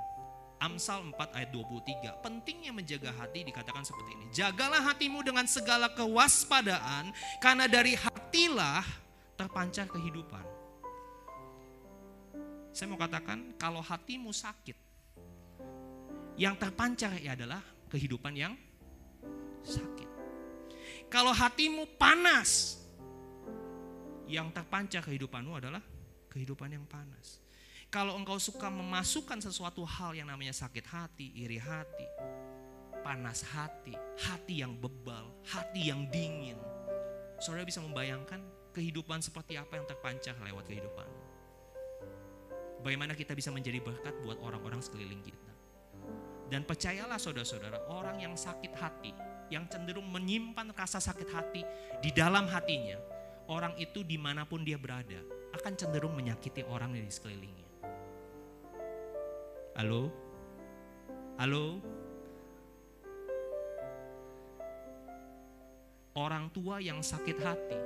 [0.58, 4.26] Amsal 4 ayat 23 pentingnya menjaga hati dikatakan seperti ini.
[4.34, 8.82] Jagalah hatimu dengan segala kewaspadaan karena dari hatilah
[9.38, 10.42] terpancar kehidupan.
[12.74, 14.78] Saya mau katakan kalau hatimu sakit
[16.42, 17.62] yang terpancar ya adalah
[17.94, 18.54] kehidupan yang
[19.62, 20.10] sakit.
[21.14, 22.82] Kalau hatimu panas
[24.26, 25.82] yang terpancar kehidupanmu adalah
[26.34, 27.47] kehidupan yang panas
[27.98, 32.06] kalau engkau suka memasukkan sesuatu hal yang namanya sakit hati, iri hati,
[33.02, 36.62] panas hati, hati yang bebal, hati yang dingin.
[37.42, 38.38] Saudara bisa membayangkan
[38.70, 41.10] kehidupan seperti apa yang terpancar lewat kehidupan.
[42.86, 45.54] Bagaimana kita bisa menjadi berkat buat orang-orang sekeliling kita.
[46.54, 49.10] Dan percayalah saudara-saudara, orang yang sakit hati,
[49.50, 51.66] yang cenderung menyimpan rasa sakit hati
[52.06, 53.02] di dalam hatinya,
[53.50, 55.18] orang itu di mana pun dia berada,
[55.58, 57.67] akan cenderung menyakiti orang di sekelilingnya.
[59.78, 60.10] Halo?
[61.38, 61.78] Halo?
[66.18, 67.78] Orang tua yang sakit hati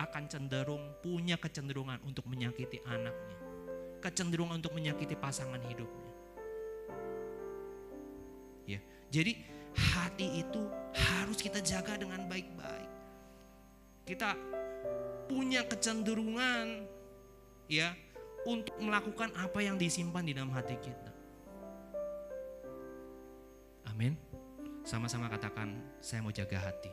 [0.00, 3.36] akan cenderung punya kecenderungan untuk menyakiti anaknya.
[4.00, 6.12] Kecenderungan untuk menyakiti pasangan hidupnya.
[8.64, 8.80] Ya,
[9.12, 9.36] jadi
[9.76, 10.64] hati itu
[10.96, 12.88] harus kita jaga dengan baik-baik.
[14.08, 14.32] Kita
[15.28, 16.88] punya kecenderungan
[17.68, 17.92] ya
[18.48, 21.12] untuk melakukan apa yang disimpan di dalam hati kita.
[23.90, 24.16] Amin.
[24.80, 26.88] Sama-sama katakan, saya mau jaga hati.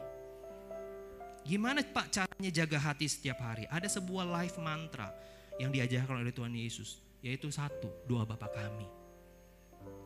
[1.47, 3.63] Gimana Pak caranya jaga hati setiap hari?
[3.71, 5.15] Ada sebuah life mantra
[5.55, 8.83] yang diajarkan oleh Tuhan Yesus, yaitu satu, doa Bapa kami.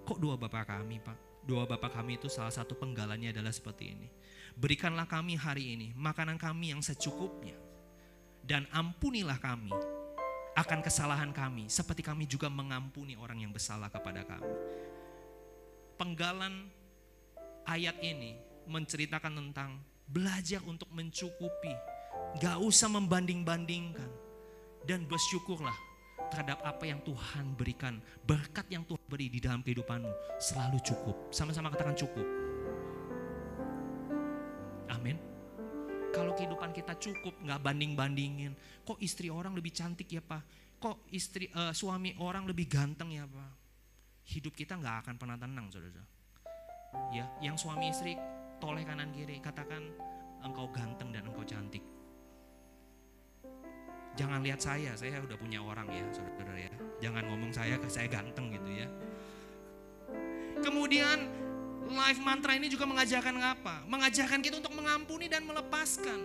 [0.05, 1.41] Kok doa Bapa kami, Pak?
[1.41, 4.07] Doa Bapa kami itu salah satu penggalannya adalah seperti ini.
[4.53, 7.57] Berikanlah kami hari ini makanan kami yang secukupnya.
[8.45, 9.73] Dan ampunilah kami
[10.51, 14.51] akan kesalahan kami seperti kami juga mengampuni orang yang bersalah kepada kami.
[15.95, 16.67] Penggalan
[17.63, 18.35] ayat ini
[18.67, 19.79] menceritakan tentang
[20.11, 21.71] belajar untuk mencukupi,
[22.41, 24.11] gak usah membanding-bandingkan
[24.83, 25.75] dan bersyukurlah
[26.31, 31.15] terhadap apa yang Tuhan berikan, berkat yang Tuhan beri di dalam kehidupanmu selalu cukup.
[31.31, 32.27] Sama-sama katakan cukup.
[34.91, 35.30] Amin.
[36.11, 38.51] Kalau kehidupan kita cukup, nggak banding-bandingin.
[38.83, 40.43] Kok istri orang lebih cantik ya pak?
[40.77, 43.51] Kok istri eh, suami orang lebih ganteng ya pak?
[44.27, 46.03] Hidup kita nggak akan pernah tenang, saudara.
[47.15, 48.19] Ya, yang suami istri
[48.59, 49.87] toleh kanan kiri, katakan
[50.43, 51.83] engkau ganteng dan engkau cantik.
[54.19, 56.71] Jangan lihat saya, saya udah punya orang ya, saudara ya.
[56.99, 58.87] Jangan ngomong saya, saya ganteng gitu ya.
[60.59, 61.40] Kemudian
[61.93, 63.85] life mantra ini juga mengajarkan apa?
[63.87, 66.19] Mengajarkan kita untuk mengampuni dan melepaskan.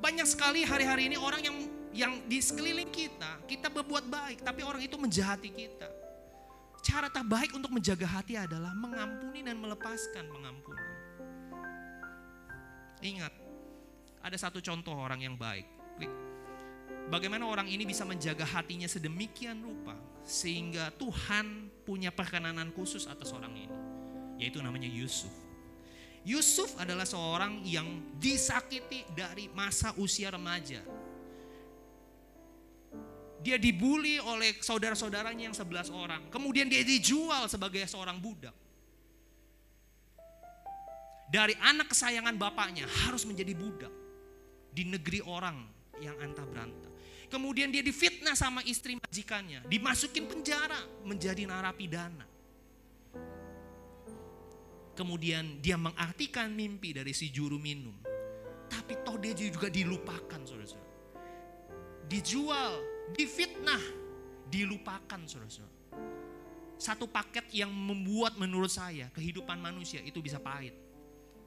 [0.00, 1.56] Banyak sekali hari-hari ini orang yang
[1.90, 5.88] yang di sekeliling kita, kita berbuat baik, tapi orang itu menjahati kita.
[6.80, 10.86] Cara terbaik untuk menjaga hati adalah mengampuni dan melepaskan mengampuni.
[13.04, 13.32] Ingat,
[14.24, 15.68] ada satu contoh orang yang baik.
[17.10, 23.50] Bagaimana orang ini bisa menjaga hatinya sedemikian rupa sehingga Tuhan punya perkenanan khusus atas orang
[23.56, 23.79] ini
[24.40, 25.30] yaitu namanya Yusuf.
[26.24, 30.80] Yusuf adalah seorang yang disakiti dari masa usia remaja.
[33.40, 36.28] Dia dibully oleh saudara-saudaranya yang 11 orang.
[36.28, 38.52] Kemudian dia dijual sebagai seorang budak.
[41.32, 43.92] Dari anak kesayangan bapaknya harus menjadi budak.
[44.76, 45.56] Di negeri orang
[46.04, 46.92] yang antah berantah.
[47.32, 49.64] Kemudian dia difitnah sama istri majikannya.
[49.72, 52.28] Dimasukin penjara menjadi narapidana.
[55.00, 57.96] Kemudian dia mengartikan mimpi dari si juru minum.
[58.68, 60.92] Tapi toh dia juga dilupakan saudara-saudara.
[62.04, 62.84] Dijual,
[63.16, 63.80] difitnah,
[64.52, 65.80] dilupakan saudara-saudara.
[66.76, 70.76] Satu paket yang membuat menurut saya kehidupan manusia itu bisa pahit.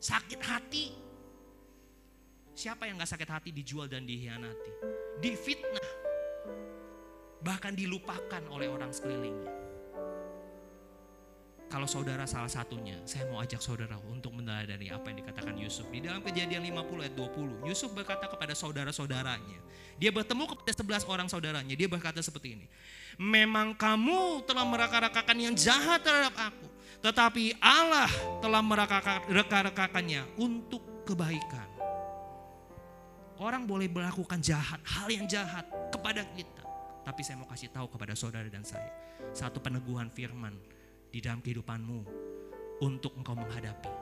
[0.02, 0.90] Sakit hati.
[2.58, 4.72] Siapa yang gak sakit hati dijual dan dihianati.
[5.22, 5.90] Difitnah.
[7.46, 9.63] Bahkan dilupakan oleh orang sekelilingnya.
[11.74, 15.90] Kalau saudara salah satunya, saya mau ajak saudara untuk meneladani apa yang dikatakan Yusuf.
[15.90, 19.58] Di dalam kejadian 50 ayat 20, Yusuf berkata kepada saudara-saudaranya.
[19.98, 21.74] Dia bertemu kepada 11 orang saudaranya.
[21.74, 22.70] Dia berkata seperti ini.
[23.18, 26.70] Memang kamu telah meraka-rakakan yang jahat terhadap aku.
[27.02, 31.66] Tetapi Allah telah meraka-rakakannya untuk kebaikan.
[33.42, 36.62] Orang boleh melakukan jahat, hal yang jahat kepada kita.
[37.02, 38.94] Tapi saya mau kasih tahu kepada saudara dan saya.
[39.34, 40.54] Satu peneguhan firman
[41.14, 42.00] di dalam kehidupanmu
[42.82, 43.94] untuk engkau menghadapi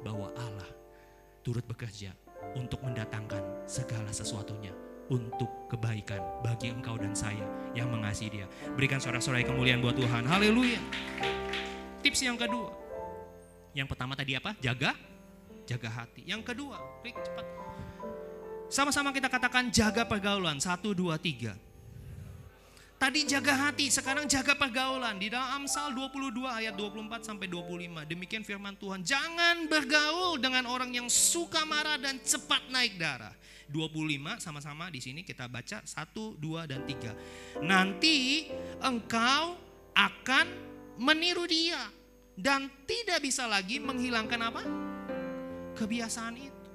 [0.00, 0.70] bahwa Allah
[1.44, 2.16] turut bekerja
[2.56, 4.72] untuk mendatangkan segala sesuatunya
[5.12, 7.44] untuk kebaikan bagi engkau dan saya
[7.76, 8.46] yang mengasihi dia.
[8.72, 10.24] Berikan sorak-sorai kemuliaan buat Tuhan.
[10.24, 10.80] Haleluya.
[12.00, 12.72] Tips yang kedua.
[13.76, 14.56] Yang pertama tadi apa?
[14.64, 14.96] Jaga
[15.68, 16.24] jaga hati.
[16.24, 17.44] Yang kedua, klik cepat.
[18.72, 20.56] Sama-sama kita katakan jaga pergaulan.
[20.56, 21.52] Satu, dua, tiga.
[22.98, 25.22] Tadi jaga hati, sekarang jaga pergaulan.
[25.22, 28.02] Di dalam Amsal 22 ayat 24 sampai 25.
[28.02, 29.06] Demikian firman Tuhan.
[29.06, 33.30] Jangan bergaul dengan orang yang suka marah dan cepat naik darah.
[33.70, 37.62] 25 sama-sama di sini kita baca 1, 2 dan 3.
[37.62, 38.50] Nanti
[38.82, 39.54] engkau
[39.94, 40.46] akan
[40.98, 41.78] meniru dia
[42.34, 44.62] dan tidak bisa lagi menghilangkan apa?
[45.78, 46.66] Kebiasaan itu.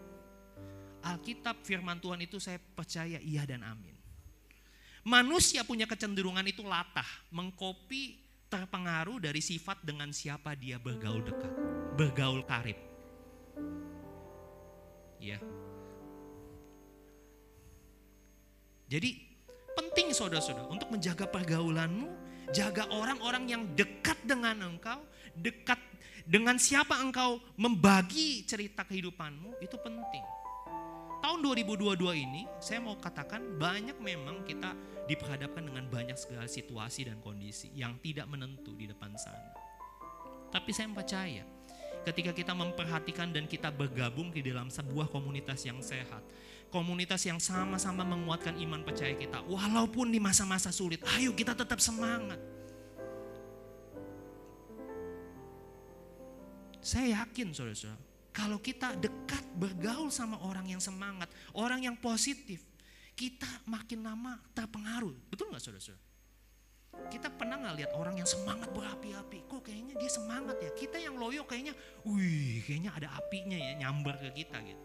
[1.04, 3.93] Alkitab firman Tuhan itu saya percaya iya dan amin.
[5.04, 11.54] Manusia punya kecenderungan itu latah, mengkopi terpengaruh dari sifat dengan siapa dia bergaul dekat,
[11.99, 12.80] bergaul karib.
[15.20, 15.43] Ya.
[18.88, 19.10] Jadi
[19.76, 22.08] penting saudara-saudara untuk menjaga pergaulanmu,
[22.56, 25.04] jaga orang-orang yang dekat dengan engkau,
[25.36, 25.82] dekat
[26.24, 30.43] dengan siapa engkau membagi cerita kehidupanmu, itu penting.
[31.34, 31.98] Tahun 2022
[32.30, 34.70] ini saya mau katakan banyak memang kita
[35.10, 39.50] diperhadapkan dengan banyak segala situasi dan kondisi yang tidak menentu di depan sana.
[40.54, 41.42] Tapi saya percaya
[42.06, 46.22] ketika kita memperhatikan dan kita bergabung di dalam sebuah komunitas yang sehat,
[46.70, 52.38] komunitas yang sama-sama menguatkan iman percaya kita, walaupun di masa-masa sulit, ayo kita tetap semangat.
[56.78, 62.66] Saya yakin saudara-saudara, kalau kita dekat bergaul sama orang yang semangat, orang yang positif,
[63.14, 65.14] kita makin lama terpengaruh.
[65.30, 66.02] Betul nggak saudara-saudara?
[67.10, 69.46] Kita pernah nggak lihat orang yang semangat berapi-api?
[69.46, 70.74] Kok kayaknya dia semangat ya?
[70.74, 74.82] Kita yang loyo kayaknya, wih kayaknya ada apinya ya nyambar ke kita gitu.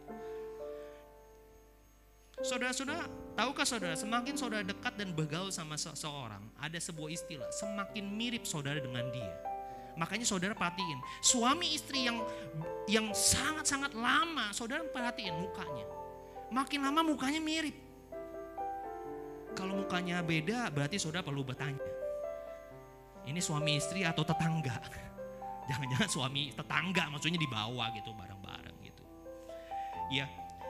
[2.38, 8.46] Saudara-saudara, tahukah saudara, semakin saudara dekat dan bergaul sama seseorang, ada sebuah istilah, semakin mirip
[8.46, 9.47] saudara dengan dia.
[9.98, 12.22] Makanya saudara perhatiin, suami istri yang
[12.86, 15.86] yang sangat-sangat lama, saudara perhatiin mukanya.
[16.54, 17.74] Makin lama mukanya mirip.
[19.58, 21.82] Kalau mukanya beda, berarti saudara perlu bertanya.
[23.26, 24.78] Ini suami istri atau tetangga?
[25.68, 29.04] Jangan-jangan suami tetangga, maksudnya di bawah gitu, bareng-bareng gitu.
[30.14, 30.24] Ya,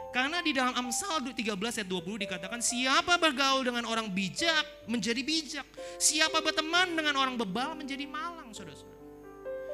[0.08, 5.68] karena di dalam Amsal 13 ayat 20 dikatakan siapa bergaul dengan orang bijak menjadi bijak.
[6.00, 8.97] Siapa berteman dengan orang bebal menjadi malang saudara-saudara.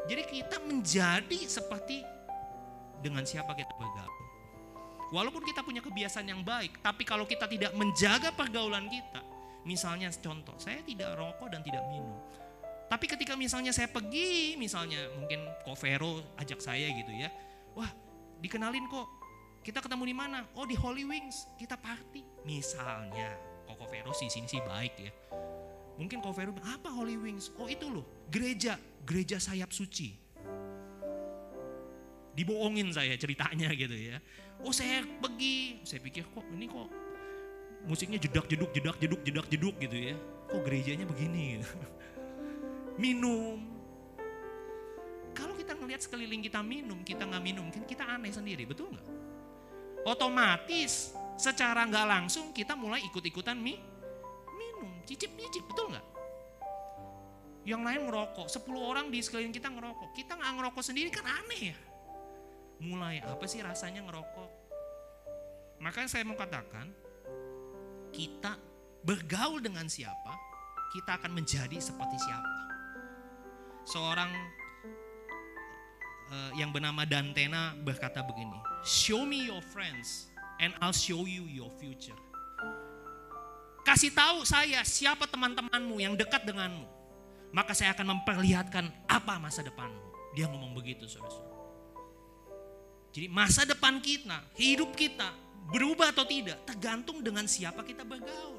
[0.05, 2.05] Jadi kita menjadi seperti
[3.01, 4.25] dengan siapa kita bergaul.
[5.13, 9.21] Walaupun kita punya kebiasaan yang baik, tapi kalau kita tidak menjaga pergaulan kita,
[9.69, 12.19] misalnya contoh, saya tidak rokok dan tidak minum.
[12.89, 15.45] Tapi ketika misalnya saya pergi, misalnya mungkin
[15.81, 17.33] Vero ajak saya gitu ya,
[17.73, 17.89] wah
[18.41, 19.07] dikenalin kok,
[19.65, 20.45] kita ketemu di mana?
[20.57, 22.45] Oh di Holy Wings, kita party.
[22.45, 25.13] Misalnya, Koko Vero sih sini sih baik ya.
[25.97, 27.49] Mungkin Koko Vero apa Holy Wings?
[27.57, 30.17] Oh itu loh, gereja, gereja sayap suci.
[32.35, 34.19] Dibohongin saya ceritanya gitu ya.
[34.67, 36.89] Oh saya pergi, saya pikir kok ini kok
[37.85, 40.17] musiknya jedak jeduk jedak jeduk jedak jeduk gitu ya.
[40.51, 41.61] Kok gerejanya begini?
[41.61, 41.69] Gitu.
[43.03, 43.59] Minum.
[45.35, 49.03] Kalau kita ngelihat sekeliling kita minum, kita nggak minum, kan kita aneh sendiri, betul nggak?
[50.07, 53.75] Otomatis secara nggak langsung kita mulai ikut-ikutan mi,
[54.55, 56.07] minum, cicip-cicip, betul nggak?
[57.65, 61.73] Yang lain ngerokok, 10 orang di sekeliling kita ngerokok, kita nggak ngerokok sendiri kan aneh
[61.73, 61.79] ya.
[62.85, 64.51] Mulai apa sih rasanya ngerokok?
[65.81, 66.93] Makanya saya mau katakan,
[68.12, 68.61] kita
[69.01, 70.33] bergaul dengan siapa,
[70.93, 72.53] kita akan menjadi seperti siapa.
[73.85, 74.31] Seorang
[76.33, 80.29] uh, yang bernama Dantena berkata begini, Show me your friends
[80.61, 82.17] and I'll show you your future.
[83.85, 86.89] Kasih tahu saya siapa teman-temanmu yang dekat denganmu,
[87.55, 90.03] maka saya akan memperlihatkan apa masa depanmu.
[90.35, 91.55] Dia ngomong begitu, saudara-saudara.
[93.15, 95.31] Jadi masa depan kita, hidup kita
[95.71, 98.59] berubah atau tidak tergantung dengan siapa kita bergaul.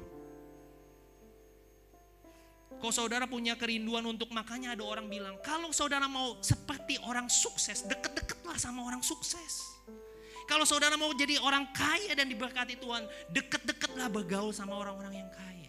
[2.80, 7.84] Kalau saudara punya kerinduan untuk makanya ada orang bilang, kalau saudara mau seperti orang sukses,
[7.84, 9.76] deket-deketlah sama orang sukses.
[10.48, 15.65] Kalau saudara mau jadi orang kaya dan diberkati Tuhan, deket-deketlah bergaul sama orang-orang yang kaya.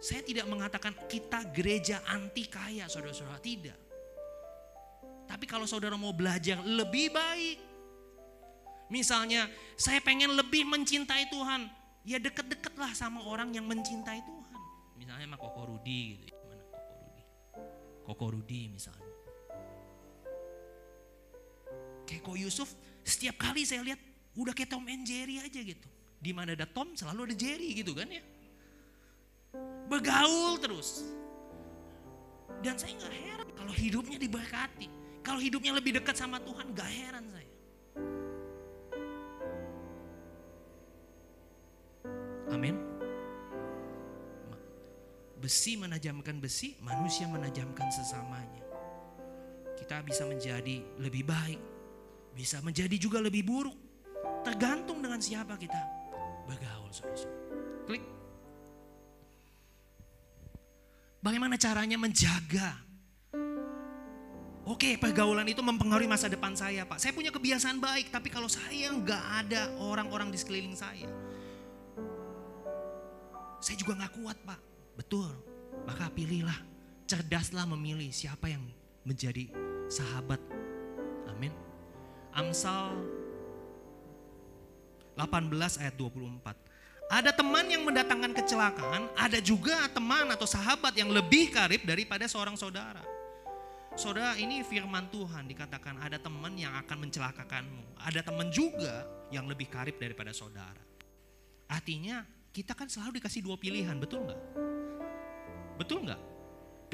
[0.00, 3.76] Saya tidak mengatakan kita gereja anti kaya, saudara-saudara, tidak.
[5.28, 7.58] Tapi kalau saudara mau belajar lebih baik,
[8.88, 9.46] misalnya
[9.76, 11.68] saya pengen lebih mencintai Tuhan,
[12.08, 14.60] ya deket-deketlah sama orang yang mencintai Tuhan.
[14.96, 16.32] Misalnya sama Koko Rudi gitu.
[16.48, 17.22] Mana Koko Rudi?
[18.02, 19.12] Koko Rudi misalnya.
[22.08, 22.72] Kayak Ko Yusuf,
[23.04, 24.00] setiap kali saya lihat
[24.34, 25.88] udah kayak Tom and Jerry aja gitu.
[26.16, 28.24] Di mana ada Tom selalu ada Jerry gitu kan ya.
[29.90, 31.06] Bergaul terus.
[32.60, 35.00] Dan saya nggak heran kalau hidupnya diberkati.
[35.20, 37.52] Kalau hidupnya lebih dekat sama Tuhan, gak heran saya.
[42.50, 42.76] Amin.
[45.40, 48.64] Besi menajamkan besi, manusia menajamkan sesamanya.
[49.76, 51.60] Kita bisa menjadi lebih baik,
[52.36, 53.76] bisa menjadi juga lebih buruk.
[54.44, 55.80] Tergantung dengan siapa kita
[56.48, 57.44] bergaul, saudara-saudara.
[57.88, 58.19] Klik.
[61.20, 62.80] Bagaimana caranya menjaga?
[64.64, 66.96] Oke, pergaulan itu mempengaruhi masa depan saya, Pak.
[66.96, 71.08] Saya punya kebiasaan baik, tapi kalau saya nggak ada orang-orang di sekeliling saya,
[73.60, 74.60] saya juga nggak kuat, Pak.
[74.96, 75.28] Betul.
[75.84, 76.56] Maka pilihlah,
[77.04, 78.64] cerdaslah memilih siapa yang
[79.04, 79.52] menjadi
[79.92, 80.40] sahabat.
[81.28, 81.52] Amin.
[82.32, 82.96] Amsal
[85.18, 86.69] 18 ayat 24.
[87.10, 92.54] Ada teman yang mendatangkan kecelakaan, ada juga teman atau sahabat yang lebih karib daripada seorang
[92.54, 93.02] saudara.
[93.98, 97.98] Saudara, ini firman Tuhan dikatakan ada teman yang akan mencelakakanmu.
[97.98, 99.02] Ada teman juga
[99.34, 100.78] yang lebih karib daripada saudara.
[101.66, 102.22] Artinya
[102.54, 104.40] kita kan selalu dikasih dua pilihan, betul nggak?
[105.82, 106.22] Betul nggak?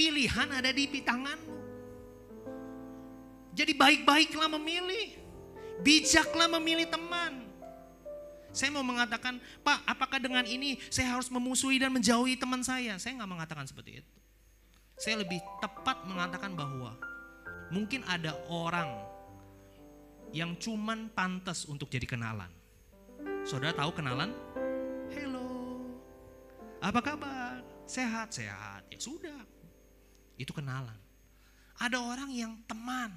[0.00, 1.58] Pilihan ada di tanganmu.
[3.56, 5.16] Jadi baik-baiklah memilih.
[5.84, 7.45] Bijaklah memilih teman.
[8.56, 12.96] Saya mau mengatakan, Pak, apakah dengan ini saya harus memusuhi dan menjauhi teman saya?
[12.96, 14.12] Saya nggak mengatakan seperti itu.
[14.96, 16.96] Saya lebih tepat mengatakan bahwa
[17.68, 18.88] mungkin ada orang
[20.32, 22.48] yang cuman pantas untuk jadi kenalan.
[23.44, 24.32] Saudara tahu kenalan?
[25.12, 25.84] Hello,
[26.80, 27.60] apa kabar?
[27.84, 28.88] Sehat, sehat.
[28.88, 29.44] Ya sudah,
[30.40, 30.96] itu kenalan.
[31.76, 33.12] Ada orang yang teman.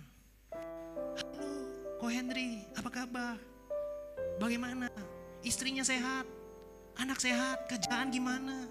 [1.15, 1.47] Halo,
[1.95, 3.39] Ko Henry, apa kabar?
[4.35, 4.91] Bagaimana?
[5.39, 6.27] Istrinya sehat,
[6.99, 8.67] anak sehat, kerjaan gimana?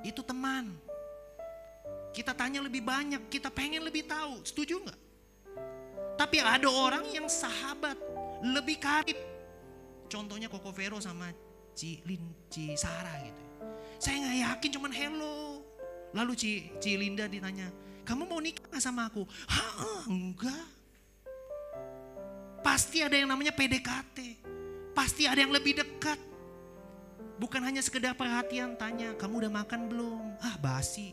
[0.00, 0.72] Itu teman.
[2.16, 4.40] Kita tanya lebih banyak, kita pengen lebih tahu.
[4.40, 5.00] Setuju nggak?
[6.16, 8.00] Tapi ada orang yang sahabat,
[8.40, 9.20] lebih karib.
[10.08, 11.28] Contohnya Koko Vero sama
[11.76, 13.42] Ci Lin, Ci Sarah gitu.
[14.00, 15.60] Saya nggak yakin cuman hello.
[16.16, 17.68] Lalu Ci, Ci Linda ditanya,
[18.08, 19.28] kamu mau nikah nggak sama aku?
[19.44, 20.68] Hah, enggak.
[22.64, 24.45] Pasti ada yang namanya PDKT.
[24.96, 26.16] Pasti ada yang lebih dekat.
[27.36, 30.40] Bukan hanya sekedar perhatian tanya, kamu udah makan belum?
[30.40, 31.12] Ah basi.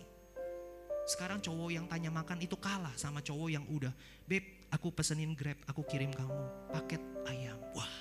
[1.04, 3.92] Sekarang cowok yang tanya makan itu kalah sama cowok yang udah,
[4.24, 4.40] beb
[4.72, 7.60] aku pesenin grab, aku kirim kamu paket ayam.
[7.76, 7.92] Wah.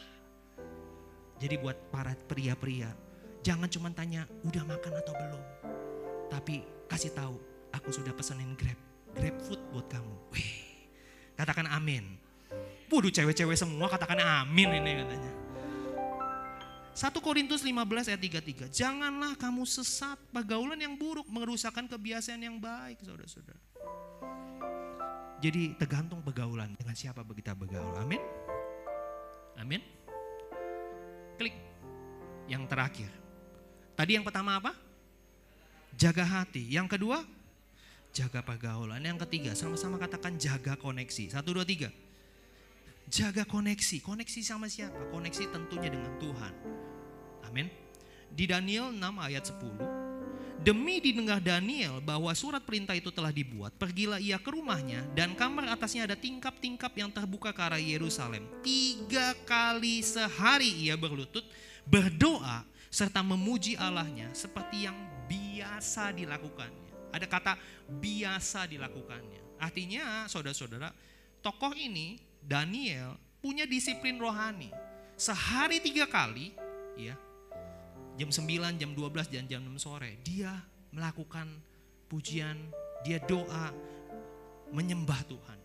[1.43, 2.95] Jadi buat para pria-pria,
[3.43, 5.43] jangan cuma tanya udah makan atau belum.
[6.31, 7.35] Tapi kasih tahu,
[7.75, 8.79] aku sudah pesenin grab,
[9.19, 10.15] grab food buat kamu.
[10.31, 10.87] Wih,
[11.35, 12.07] katakan amin.
[12.87, 15.42] Waduh cewek-cewek semua katakan amin ini katanya.
[16.93, 18.69] 1 Korintus 15 ayat 33.
[18.69, 23.57] Janganlah kamu sesat pergaulan yang buruk merusakkan kebiasaan yang baik saudara-saudara.
[25.41, 27.97] Jadi tergantung pergaulan dengan siapa kita bergaul.
[27.97, 28.21] Amin.
[29.57, 29.81] Amin.
[31.41, 31.57] Klik.
[32.47, 33.11] Yang terakhir.
[33.97, 34.77] Tadi yang pertama apa?
[35.97, 36.69] Jaga hati.
[36.69, 37.25] Yang kedua,
[38.13, 39.01] jaga pergaulan.
[39.01, 41.33] Yang ketiga, sama-sama katakan jaga koneksi.
[41.33, 41.89] Satu, dua, tiga.
[43.09, 44.03] Jaga koneksi.
[44.03, 45.11] Koneksi sama siapa?
[45.11, 46.55] Koneksi tentunya dengan Tuhan.
[47.47, 47.69] Amin.
[48.33, 50.03] Di Daniel 6 ayat 10.
[50.63, 55.75] Demi didengar Daniel bahwa surat perintah itu telah dibuat, pergilah ia ke rumahnya dan kamar
[55.75, 58.47] atasnya ada tingkap-tingkap yang terbuka ke arah Yerusalem.
[58.63, 61.43] Tiga kali sehari ia berlutut,
[61.83, 62.63] berdoa,
[62.95, 64.95] serta memuji Allahnya seperti yang
[65.27, 67.11] biasa dilakukannya.
[67.11, 67.53] Ada kata
[67.99, 69.59] biasa dilakukannya.
[69.59, 70.95] Artinya saudara-saudara,
[71.43, 74.71] tokoh ini Daniel punya disiplin rohani.
[75.19, 76.51] Sehari tiga kali,
[76.99, 77.15] ya,
[78.19, 80.51] jam 9, jam 12, dan jam 6 sore, dia
[80.91, 81.49] melakukan
[82.11, 82.59] pujian,
[83.07, 83.71] dia doa,
[84.75, 85.59] menyembah Tuhan.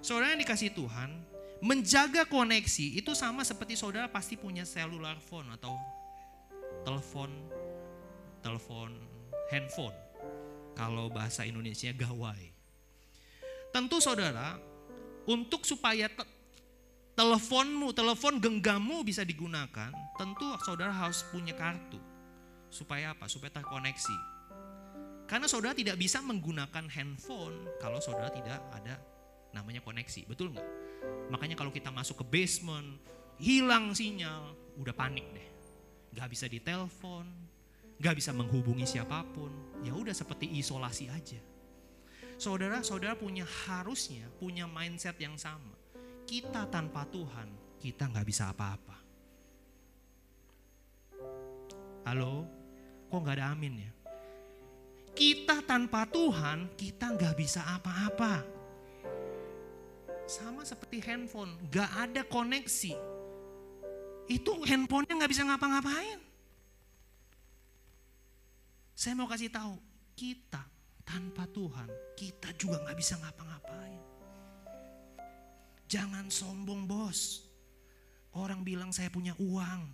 [0.00, 1.10] Saudara yang dikasih Tuhan,
[1.60, 5.74] menjaga koneksi itu sama seperti saudara pasti punya cellular phone atau
[6.86, 7.30] telepon,
[8.44, 8.94] telepon
[9.50, 9.96] handphone.
[10.76, 12.52] Kalau bahasa Indonesia gawai.
[13.72, 14.60] Tentu saudara,
[15.26, 16.30] untuk supaya te-
[17.18, 21.98] teleponmu, telepon genggammu bisa digunakan, tentu saudara harus punya kartu.
[22.70, 23.26] Supaya apa?
[23.26, 24.16] Supaya terkoneksi.
[25.26, 28.94] Karena saudara tidak bisa menggunakan handphone kalau saudara tidak ada
[29.50, 30.22] namanya koneksi.
[30.30, 30.68] Betul nggak?
[31.34, 33.02] Makanya kalau kita masuk ke basement,
[33.42, 35.48] hilang sinyal, udah panik deh.
[36.14, 37.26] Gak bisa ditelepon,
[37.98, 39.50] gak bisa menghubungi siapa pun.
[39.82, 41.40] Ya udah seperti isolasi aja.
[42.36, 45.72] Saudara-saudara punya harusnya punya mindset yang sama.
[46.28, 47.48] Kita tanpa Tuhan,
[47.80, 48.96] kita nggak bisa apa-apa.
[52.04, 52.44] Halo,
[53.08, 53.90] kok nggak ada amin ya?
[55.16, 58.44] Kita tanpa Tuhan, kita nggak bisa apa-apa.
[60.28, 62.92] Sama seperti handphone, nggak ada koneksi.
[64.28, 66.20] Itu handphonenya nggak bisa ngapa-ngapain.
[68.92, 69.80] Saya mau kasih tahu,
[70.12, 70.75] kita
[71.06, 71.86] tanpa Tuhan,
[72.18, 74.02] kita juga nggak bisa ngapa-ngapain.
[75.86, 77.46] Jangan sombong bos.
[78.34, 79.86] Orang bilang saya punya uang,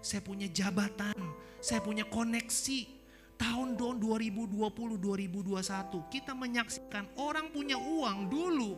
[0.00, 1.18] saya punya jabatan,
[1.58, 3.02] saya punya koneksi.
[3.40, 8.76] Tahun tahun 2020-2021 kita menyaksikan orang punya uang dulu.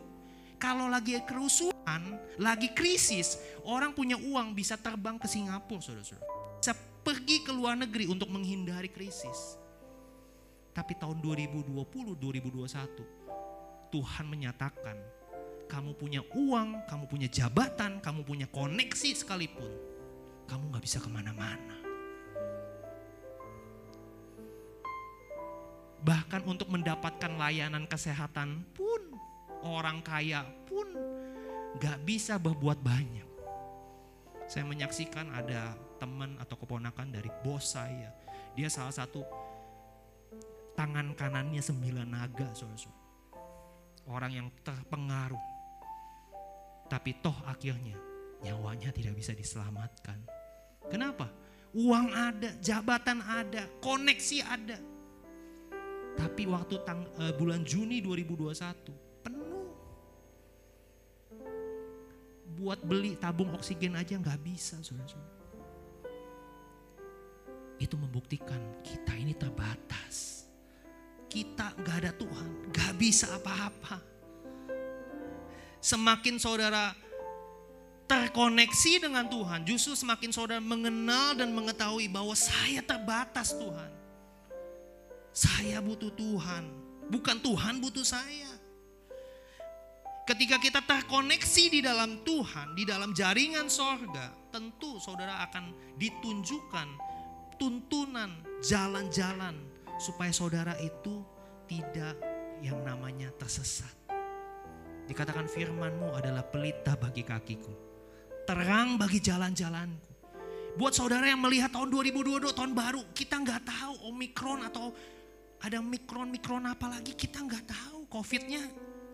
[0.55, 3.35] Kalau lagi kerusuhan, lagi krisis,
[3.67, 6.23] orang punya uang bisa terbang ke Singapura, saudara-saudara.
[6.63, 6.71] Bisa
[7.03, 9.59] pergi ke luar negeri untuk menghindari krisis.
[10.73, 14.97] Tapi tahun 2020-2021 Tuhan menyatakan
[15.69, 19.69] kamu punya uang, kamu punya jabatan, kamu punya koneksi sekalipun,
[20.49, 21.77] kamu nggak bisa ke mana-mana.
[26.03, 29.15] Bahkan untuk mendapatkan layanan kesehatan pun
[29.63, 30.83] orang kaya pun
[31.79, 33.29] nggak bisa berbuat banyak.
[34.49, 38.11] Saya menyaksikan ada teman atau keponakan dari bos saya.
[38.53, 39.23] Dia salah satu
[40.73, 43.01] tangan kanannya sembilan naga, saudara
[44.03, 45.45] Orang yang terpengaruh.
[46.91, 47.95] Tapi toh akhirnya
[48.43, 50.19] nyawanya tidak bisa diselamatkan.
[50.91, 51.31] Kenapa?
[51.73, 54.77] Uang ada, jabatan ada, koneksi ada.
[56.13, 58.93] Tapi waktu tang, eh, bulan Juni 2021
[59.25, 59.65] penuh.
[62.59, 65.41] Buat beli tabung oksigen aja nggak bisa, saudara-saudara.
[67.81, 70.32] Itu membuktikan kita ini terbatas.
[71.33, 73.97] Kita nggak ada Tuhan, nggak bisa apa-apa.
[75.81, 76.93] Semakin saudara
[78.05, 83.91] terkoneksi dengan Tuhan, justru semakin saudara mengenal dan mengetahui bahwa saya terbatas Tuhan.
[85.33, 86.69] Saya butuh Tuhan,
[87.09, 88.53] bukan Tuhan butuh saya.
[90.29, 96.87] Ketika kita terkoneksi di dalam Tuhan, di dalam jaringan sorga, tentu saudara akan ditunjukkan
[97.57, 98.29] tuntunan
[98.61, 101.21] jalan-jalan supaya saudara itu
[101.69, 102.17] tidak
[102.63, 103.91] yang namanya tersesat.
[105.03, 107.73] Dikatakan firmanmu adalah pelita bagi kakiku,
[108.47, 110.11] terang bagi jalan-jalanku.
[110.73, 114.89] Buat saudara yang melihat tahun 2022 tahun baru, kita nggak tahu omikron atau
[115.61, 118.09] ada mikron-mikron apa lagi kita nggak tahu.
[118.09, 118.63] Covidnya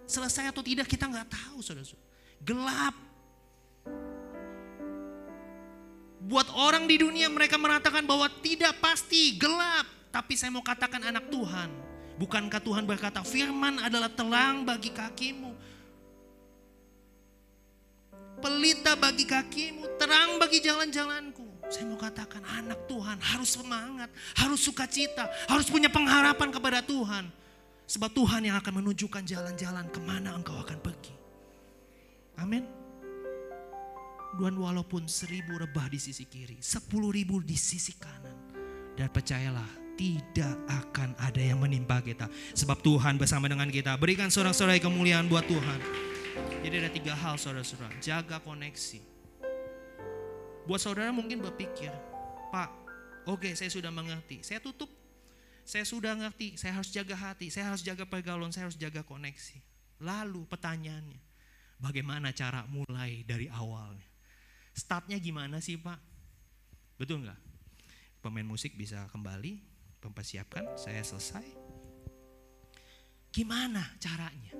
[0.07, 2.07] selesai atau tidak kita nggak tahu saudara-saudara.
[2.41, 2.95] Gelap.
[6.19, 9.98] Buat orang di dunia mereka mengatakan bahwa tidak pasti, gelap.
[10.09, 11.69] Tapi saya mau katakan anak Tuhan.
[12.19, 15.55] Bukankah Tuhan berkata firman adalah terang bagi kakimu.
[18.39, 21.47] Pelita bagi kakimu, terang bagi jalan-jalanku.
[21.69, 27.29] Saya mau katakan anak Tuhan harus semangat, harus sukacita, harus punya pengharapan kepada Tuhan.
[27.89, 31.13] Sebab Tuhan yang akan menunjukkan jalan-jalan ke mana engkau akan pergi.
[32.41, 32.63] Amin.
[34.39, 38.37] Dan walaupun seribu rebah di sisi kiri, sepuluh ribu di sisi kanan.
[38.93, 42.31] Dan percayalah, tidak akan ada yang menimpa kita.
[42.55, 43.99] Sebab Tuhan bersama dengan kita.
[43.99, 45.79] Berikan sorak-sorai kemuliaan buat Tuhan.
[46.63, 47.91] Jadi ada tiga hal saudara-saudara.
[47.99, 49.03] Jaga koneksi.
[50.63, 51.91] Buat saudara mungkin berpikir,
[52.47, 52.69] Pak,
[53.27, 54.39] oke saya sudah mengerti.
[54.39, 54.87] Saya tutup.
[55.67, 59.61] Saya sudah ngerti, saya harus jaga hati, saya harus jaga pergaulan, saya harus jaga koneksi.
[60.01, 61.21] Lalu pertanyaannya,
[61.77, 64.09] bagaimana cara mulai dari awalnya?
[64.73, 66.01] Startnya gimana sih Pak?
[66.97, 67.37] Betul nggak?
[68.17, 69.68] Pemain musik bisa kembali,
[70.03, 71.45] mempersiapkan, saya selesai.
[73.29, 74.53] Gimana caranya?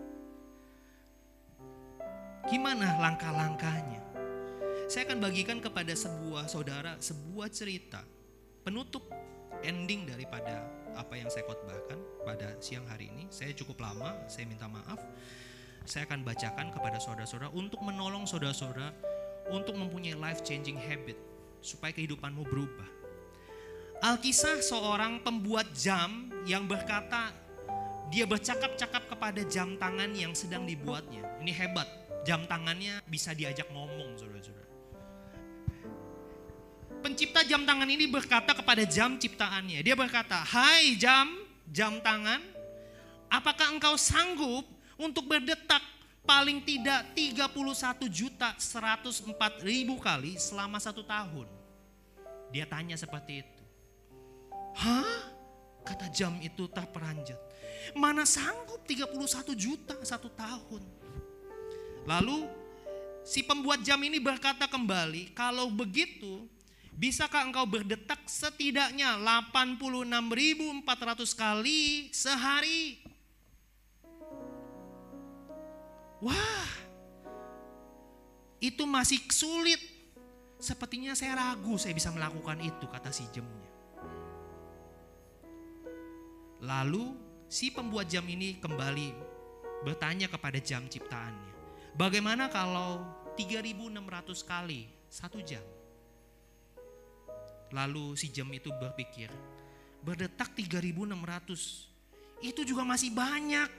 [2.45, 4.01] Gimana langkah-langkahnya?
[4.89, 8.01] Saya akan bagikan kepada sebuah saudara sebuah cerita
[8.65, 9.05] penutup
[9.61, 10.65] ending daripada
[10.97, 13.29] apa yang saya khotbahkan pada siang hari ini.
[13.29, 14.97] Saya cukup lama, saya minta maaf.
[15.85, 18.93] Saya akan bacakan kepada saudara-saudara untuk menolong saudara-saudara
[19.49, 21.17] untuk mempunyai life changing habit
[21.61, 22.98] supaya kehidupanmu berubah.
[23.99, 27.35] Alkisah seorang pembuat jam yang berkata
[28.07, 31.19] dia bercakap-cakap kepada jam tangan yang sedang dibuatnya.
[31.43, 31.85] Ini hebat,
[32.23, 34.71] jam tangannya bisa diajak ngomong saudara-saudara.
[37.03, 39.83] Pencipta jam tangan ini berkata kepada jam ciptaannya.
[39.83, 41.35] Dia berkata, hai jam,
[41.67, 42.39] jam tangan,
[43.27, 44.63] apakah engkau sanggup
[44.95, 45.83] untuk berdetak
[46.23, 47.51] paling tidak 31
[48.07, 51.51] juta 104 ribu kali selama satu tahun?
[52.55, 53.59] Dia tanya seperti itu.
[54.80, 55.27] Hah?
[55.84, 57.36] Kata jam itu terperanjat.
[57.97, 59.17] Mana sanggup 31
[59.57, 60.84] juta satu tahun.
[62.07, 62.47] Lalu
[63.27, 66.47] si pembuat jam ini berkata kembali, kalau begitu
[66.95, 70.84] bisakah engkau berdetak setidaknya 86.400
[71.36, 73.03] kali sehari?
[76.19, 76.67] Wah,
[78.59, 79.80] itu masih sulit.
[80.59, 83.68] Sepertinya saya ragu saya bisa melakukan itu, kata si jamnya.
[86.60, 87.16] Lalu
[87.47, 89.16] si pembuat jam ini kembali
[89.88, 91.55] bertanya kepada jam ciptaannya.
[91.95, 93.03] Bagaimana kalau
[93.39, 95.64] 3600 kali satu jam?
[97.72, 99.32] Lalu si jam itu berpikir,
[100.03, 103.70] berdetak 3600 itu juga masih banyak.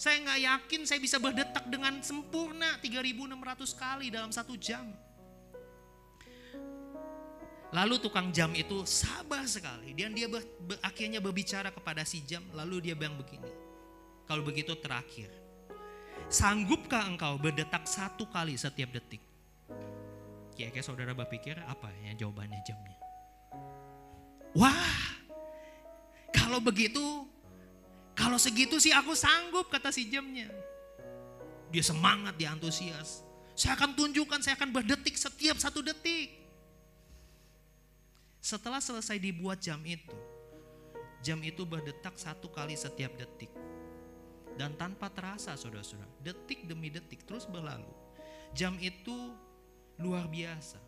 [0.00, 4.88] Saya nggak yakin saya bisa berdetak dengan sempurna 3600 kali dalam satu jam.
[7.70, 10.26] Lalu tukang jam itu sabar sekali dan dia
[10.82, 13.46] akhirnya berbicara kepada si jam lalu dia bilang begini.
[14.26, 15.30] Kalau begitu terakhir.
[16.30, 19.22] Sanggupkah engkau berdetak satu kali setiap detik?
[20.54, 22.98] Kira-kira saudara berpikir apa ya jawabannya jamnya?
[24.54, 25.14] Wah,
[26.34, 27.26] kalau begitu,
[28.18, 30.50] kalau segitu sih aku sanggup kata si jamnya.
[31.70, 33.22] Dia semangat, dia antusias.
[33.54, 36.39] Saya akan tunjukkan, saya akan berdetik setiap satu detik.
[38.40, 40.16] Setelah selesai dibuat jam itu,
[41.20, 43.52] jam itu berdetak satu kali setiap detik.
[44.56, 47.88] Dan tanpa terasa saudara-saudara, detik demi detik terus berlalu.
[48.56, 49.12] Jam itu
[50.00, 50.80] luar biasa.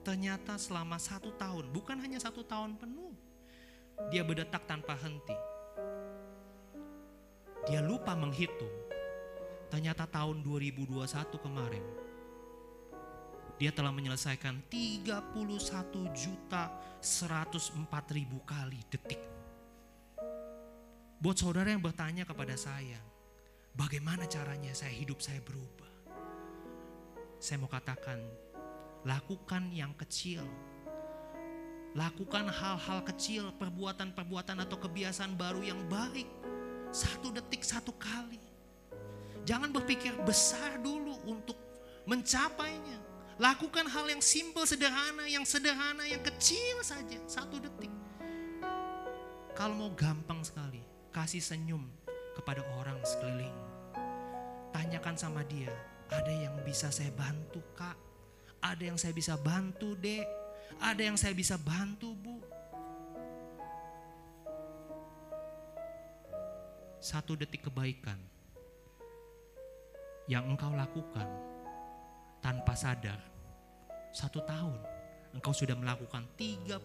[0.00, 3.12] Ternyata selama satu tahun, bukan hanya satu tahun penuh,
[4.08, 5.36] dia berdetak tanpa henti.
[7.68, 8.72] Dia lupa menghitung.
[9.68, 10.96] Ternyata tahun 2021
[11.44, 11.84] kemarin,
[13.60, 15.36] dia telah menyelesaikan 31
[16.16, 16.72] juta
[17.04, 19.20] 104 ribu kali detik.
[21.20, 22.96] Buat saudara yang bertanya kepada saya,
[23.76, 25.92] bagaimana caranya saya hidup saya berubah?
[27.36, 28.16] Saya mau katakan,
[29.04, 30.40] lakukan yang kecil.
[31.92, 36.32] Lakukan hal-hal kecil, perbuatan-perbuatan atau kebiasaan baru yang baik.
[36.96, 38.40] Satu detik satu kali.
[39.44, 41.60] Jangan berpikir besar dulu untuk
[42.08, 43.09] mencapainya.
[43.40, 47.16] Lakukan hal yang simpel, sederhana, yang sederhana, yang kecil saja.
[47.24, 47.88] Satu detik.
[49.56, 51.88] Kalau mau gampang sekali, kasih senyum
[52.36, 53.56] kepada orang sekeliling.
[54.76, 55.72] Tanyakan sama dia,
[56.12, 57.96] ada yang bisa saya bantu kak?
[58.60, 60.28] Ada yang saya bisa bantu dek?
[60.76, 62.44] Ada yang saya bisa bantu bu?
[67.00, 68.20] Satu detik kebaikan
[70.28, 71.24] yang engkau lakukan
[72.44, 73.29] tanpa sadar.
[74.10, 74.82] Satu tahun
[75.38, 76.82] engkau sudah melakukan 31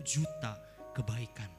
[0.00, 0.52] juta
[0.96, 1.52] kebaikan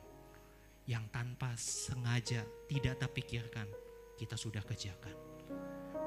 [0.90, 3.70] yang tanpa sengaja tidak terpikirkan
[4.18, 5.14] kita sudah kerjakan.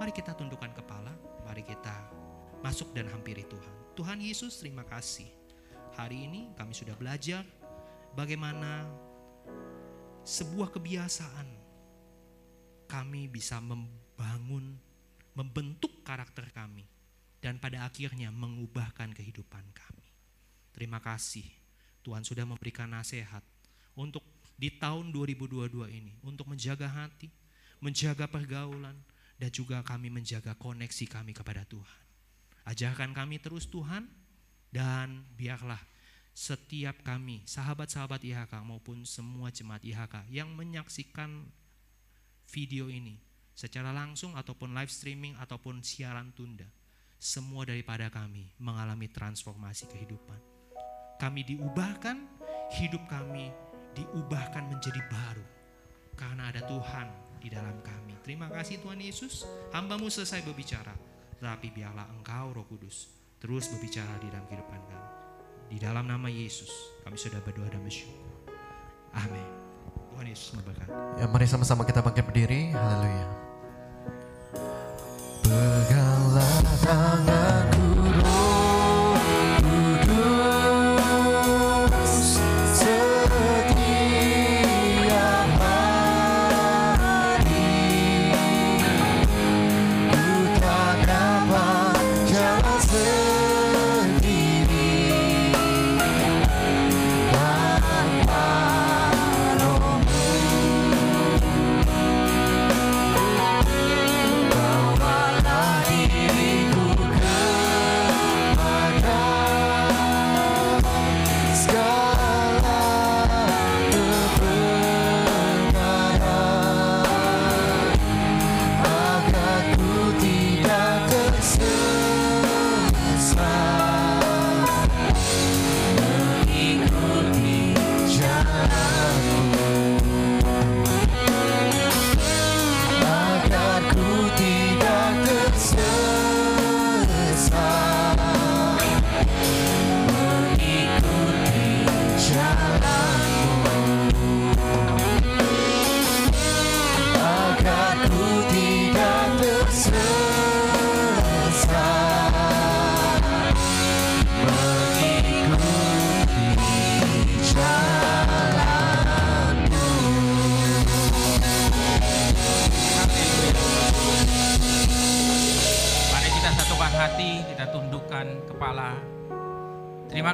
[0.03, 1.14] Mari kita tundukkan kepala,
[1.47, 2.11] mari kita
[2.66, 3.95] masuk dan hampiri Tuhan.
[3.95, 5.30] Tuhan Yesus terima kasih.
[5.95, 7.47] Hari ini kami sudah belajar
[8.18, 8.91] bagaimana
[10.26, 11.47] sebuah kebiasaan
[12.91, 14.74] kami bisa membangun,
[15.39, 16.83] membentuk karakter kami
[17.43, 20.07] dan pada akhirnya mengubahkan kehidupan kami.
[20.72, 21.45] Terima kasih
[22.07, 23.43] Tuhan sudah memberikan nasihat
[23.99, 24.22] untuk
[24.57, 27.28] di tahun 2022 ini untuk menjaga hati,
[27.82, 28.95] menjaga pergaulan
[29.43, 32.03] dan juga kami menjaga koneksi kami kepada Tuhan.
[32.62, 34.07] Ajarkan kami terus Tuhan
[34.70, 35.82] dan biarlah
[36.32, 41.45] setiap kami, sahabat-sahabat IHK maupun semua jemaat IHK yang menyaksikan
[42.49, 43.20] video ini
[43.53, 46.64] secara langsung ataupun live streaming ataupun siaran tunda,
[47.22, 50.42] semua daripada kami mengalami transformasi kehidupan.
[51.22, 52.18] Kami diubahkan,
[52.74, 53.54] hidup kami
[53.94, 55.46] diubahkan menjadi baru
[56.18, 57.06] karena ada Tuhan
[57.38, 58.18] di dalam kami.
[58.26, 60.90] Terima kasih Tuhan Yesus, hambamu selesai berbicara,
[61.38, 63.06] tetapi biarlah Engkau Roh Kudus
[63.38, 65.10] terus berbicara di dalam kehidupan kami.
[65.70, 66.74] Di dalam nama Yesus
[67.06, 68.18] kami sudah berdoa dan bersyukur.
[69.14, 69.46] Amin.
[70.10, 71.22] Tuhan Yesus memberkati.
[71.22, 72.74] Ya mari sama-sama kita bangkit berdiri.
[72.74, 73.42] Haleluya.
[75.53, 77.51] Peganglah tanganku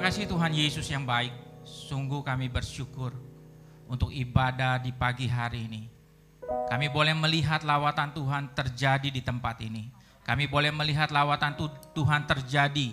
[0.08, 1.36] kasih Tuhan Yesus yang baik.
[1.68, 3.12] Sungguh kami bersyukur
[3.84, 5.84] untuk ibadah di pagi hari ini.
[6.72, 9.92] Kami boleh melihat lawatan Tuhan terjadi di tempat ini.
[10.24, 12.88] Kami boleh melihat lawatan tu- Tuhan terjadi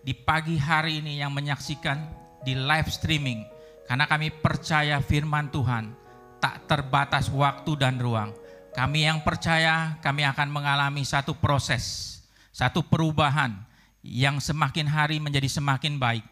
[0.00, 2.08] di pagi hari ini yang menyaksikan
[2.40, 3.44] di live streaming.
[3.84, 5.92] Karena kami percaya firman Tuhan
[6.40, 8.32] tak terbatas waktu dan ruang.
[8.72, 12.16] Kami yang percaya kami akan mengalami satu proses,
[12.48, 13.52] satu perubahan
[14.00, 16.24] yang semakin hari menjadi semakin baik.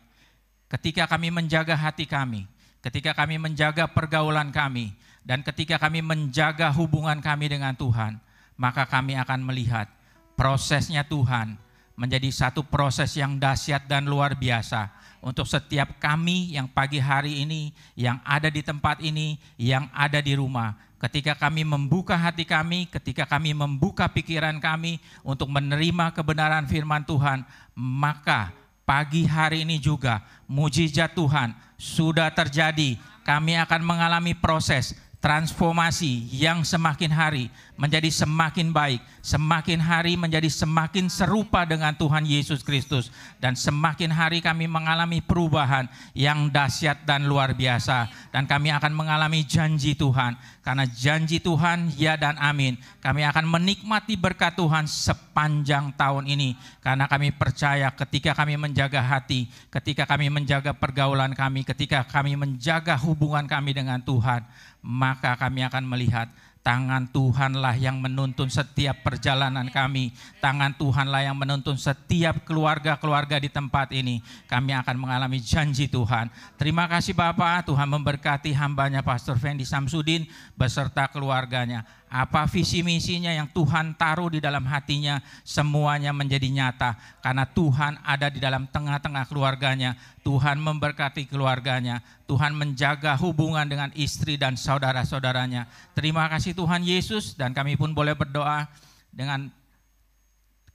[0.74, 2.50] Ketika kami menjaga hati kami,
[2.82, 4.90] ketika kami menjaga pergaulan kami,
[5.22, 8.18] dan ketika kami menjaga hubungan kami dengan Tuhan,
[8.58, 9.86] maka kami akan melihat
[10.34, 11.54] prosesnya Tuhan
[11.94, 14.90] menjadi satu proses yang dahsyat dan luar biasa
[15.22, 20.34] untuk setiap kami yang pagi hari ini, yang ada di tempat ini, yang ada di
[20.34, 20.74] rumah.
[20.98, 27.46] Ketika kami membuka hati kami, ketika kami membuka pikiran kami untuk menerima kebenaran firman Tuhan,
[27.78, 32.96] maka pagi hari ini juga mujizat Tuhan sudah terjadi.
[33.24, 34.92] Kami akan mengalami proses
[35.24, 37.48] transformasi yang semakin hari
[37.80, 43.08] menjadi semakin baik, semakin hari menjadi semakin serupa dengan Tuhan Yesus Kristus
[43.40, 49.48] dan semakin hari kami mengalami perubahan yang dahsyat dan luar biasa dan kami akan mengalami
[49.48, 52.76] janji Tuhan karena janji Tuhan ya dan amin.
[53.00, 56.52] Kami akan menikmati berkat Tuhan sepanjang tahun ini
[56.84, 62.92] karena kami percaya ketika kami menjaga hati, ketika kami menjaga pergaulan kami, ketika kami menjaga
[63.00, 64.44] hubungan kami dengan Tuhan,
[64.84, 66.28] maka kami akan melihat
[66.64, 70.12] tangan Tuhanlah yang menuntun setiap perjalanan kami.
[70.40, 74.24] Tangan Tuhanlah yang menuntun setiap keluarga-keluarga di tempat ini.
[74.48, 76.32] Kami akan mengalami janji Tuhan.
[76.56, 80.24] Terima kasih Bapak, Tuhan memberkati hambanya Pastor Fendi Samsudin
[80.56, 81.84] beserta keluarganya.
[82.14, 88.30] Apa visi misinya yang Tuhan taruh di dalam hatinya semuanya menjadi nyata karena Tuhan ada
[88.30, 89.98] di dalam tengah-tengah keluarganya.
[90.22, 91.98] Tuhan memberkati keluarganya.
[92.30, 95.66] Tuhan menjaga hubungan dengan istri dan saudara-saudaranya.
[95.98, 98.70] Terima kasih Tuhan Yesus dan kami pun boleh berdoa
[99.10, 99.50] dengan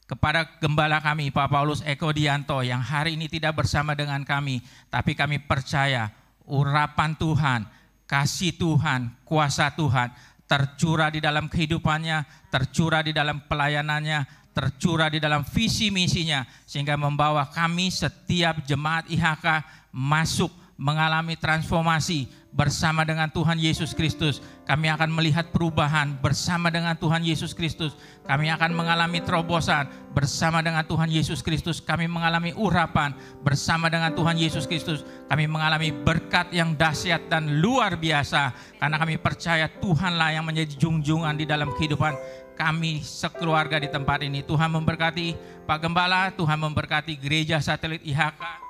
[0.03, 4.59] kepada gembala kami Pak Paulus Eko Dianto yang hari ini tidak bersama dengan kami,
[4.91, 6.11] tapi kami percaya
[6.43, 7.63] urapan Tuhan,
[8.09, 10.11] kasih Tuhan, kuasa Tuhan
[10.49, 17.45] tercurah di dalam kehidupannya, tercurah di dalam pelayanannya, tercurah di dalam visi misinya sehingga membawa
[17.53, 19.45] kami setiap jemaat IHK
[19.93, 20.49] masuk
[20.79, 24.39] mengalami transformasi bersama dengan Tuhan Yesus Kristus.
[24.63, 27.99] Kami akan melihat perubahan bersama dengan Tuhan Yesus Kristus.
[28.23, 31.83] Kami akan mengalami terobosan bersama dengan Tuhan Yesus Kristus.
[31.83, 33.11] Kami mengalami urapan
[33.43, 35.03] bersama dengan Tuhan Yesus Kristus.
[35.27, 41.35] Kami mengalami berkat yang dahsyat dan luar biasa karena kami percaya Tuhanlah yang menjadi junjungan
[41.35, 42.15] di dalam kehidupan
[42.55, 44.47] kami sekeluarga di tempat ini.
[44.47, 45.35] Tuhan memberkati
[45.67, 48.68] Pak Gembala, Tuhan memberkati gereja satelit IHK.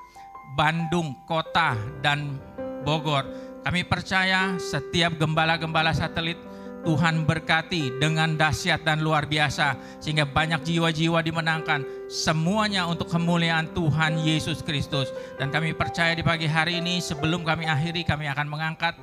[0.53, 2.37] Bandung, kota, dan
[2.85, 3.25] Bogor.
[3.65, 6.39] Kami percaya setiap gembala-gembala satelit
[6.87, 14.23] Tuhan berkati dengan dahsyat dan luar biasa sehingga banyak jiwa-jiwa dimenangkan semuanya untuk kemuliaan Tuhan
[14.23, 18.95] Yesus Kristus dan kami percaya di pagi hari ini sebelum kami akhiri kami akan mengangkat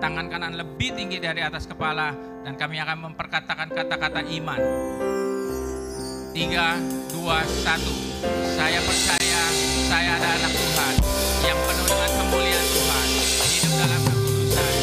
[0.00, 2.16] tangan kanan lebih tinggi dari atas kepala
[2.48, 4.60] dan kami akan memperkatakan kata-kata iman
[6.38, 6.78] Tiga,
[7.10, 7.90] dua, satu.
[8.54, 9.42] Saya percaya
[9.88, 10.94] saya ada anak Tuhan
[11.48, 13.08] yang penuh dengan kemuliaan Tuhan,
[13.40, 14.74] hidup dalam kekudusan,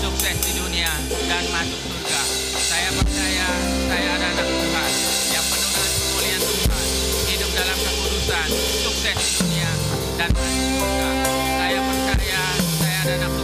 [0.00, 0.92] sukses di dunia
[1.28, 2.22] dan masuk surga.
[2.64, 3.48] Saya percaya
[3.92, 4.90] saya ada anak Tuhan
[5.36, 6.86] yang penuh dengan kemuliaan Tuhan,
[7.28, 8.48] hidup dalam kekudusan,
[8.88, 9.70] sukses di dunia
[10.16, 11.08] dan masuk surga.
[11.60, 12.42] Saya percaya
[12.80, 13.43] saya ada anak Tuhan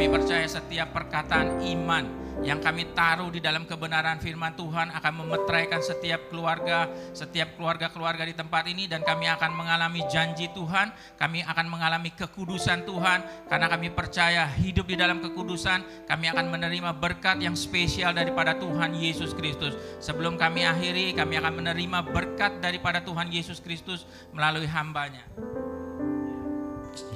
[0.00, 2.08] kami percaya setiap perkataan iman
[2.40, 8.32] yang kami taruh di dalam kebenaran firman Tuhan akan memeteraikan setiap keluarga, setiap keluarga-keluarga di
[8.32, 10.88] tempat ini dan kami akan mengalami janji Tuhan,
[11.20, 16.96] kami akan mengalami kekudusan Tuhan karena kami percaya hidup di dalam kekudusan, kami akan menerima
[16.96, 19.76] berkat yang spesial daripada Tuhan Yesus Kristus.
[20.00, 25.28] Sebelum kami akhiri, kami akan menerima berkat daripada Tuhan Yesus Kristus melalui hambanya.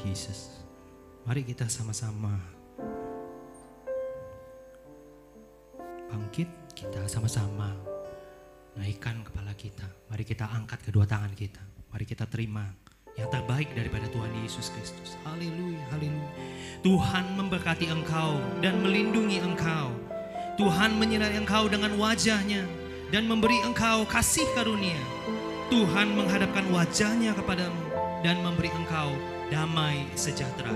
[0.04, 0.52] Yesus.
[1.24, 2.63] Mari kita sama-sama
[6.10, 7.72] bangkit, kita sama-sama
[8.74, 9.86] naikkan kepala kita.
[10.10, 11.62] Mari kita angkat kedua tangan kita.
[11.94, 12.66] Mari kita terima
[13.14, 15.14] yang terbaik daripada Tuhan Yesus Kristus.
[15.22, 16.30] Haleluya, haleluya.
[16.82, 19.94] Tuhan memberkati engkau dan melindungi engkau.
[20.54, 22.62] Tuhan menyertai engkau dengan wajahnya
[23.10, 24.98] dan memberi engkau kasih karunia.
[25.70, 27.82] Tuhan menghadapkan wajahnya kepadamu
[28.22, 29.14] dan memberi engkau
[29.48, 30.70] damai sejahtera.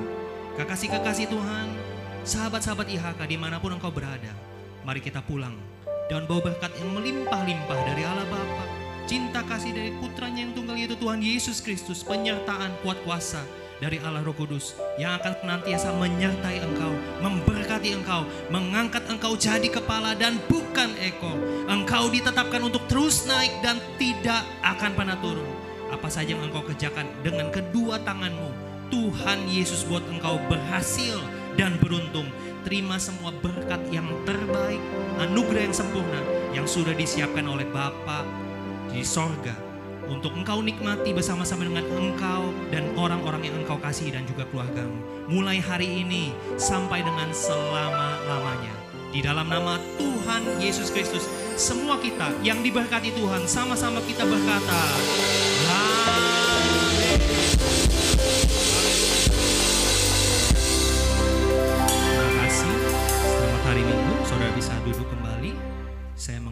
[0.59, 1.67] Kekasih-kekasih Tuhan,
[2.27, 4.33] sahabat-sahabat IHK di mana pun engkau berada,
[4.89, 5.53] mari kita pulang
[6.09, 8.65] dan bawa berkat yang melimpah-limpah dari Allah Bapa,
[9.05, 13.45] cinta kasih dari putranya yang tunggal yaitu Tuhan Yesus Kristus, penyertaan kuat kuasa
[13.85, 16.89] dari Allah Roh Kudus yang akan senantiasa menyertai engkau,
[17.21, 21.37] memberkati engkau, mengangkat engkau jadi kepala dan bukan ekor.
[21.69, 25.53] Engkau ditetapkan untuk terus naik dan tidak akan pernah turun.
[25.93, 28.57] Apa saja yang engkau kerjakan dengan kedua tanganmu,
[28.89, 31.21] Tuhan Yesus buat engkau berhasil
[31.61, 32.25] dan beruntung.
[32.69, 34.77] Terima semua berkat yang terbaik,
[35.17, 36.21] anugerah yang sempurna
[36.53, 38.29] yang sudah disiapkan oleh Bapa
[38.93, 39.57] di sorga
[40.05, 45.01] untuk engkau nikmati bersama-sama dengan engkau dan orang-orang yang engkau kasih dan juga keluargamu.
[45.33, 48.77] Mulai hari ini sampai dengan selama-lamanya.
[49.17, 51.25] Di dalam nama Tuhan Yesus Kristus,
[51.57, 54.83] semua kita yang diberkati Tuhan sama-sama kita berkata,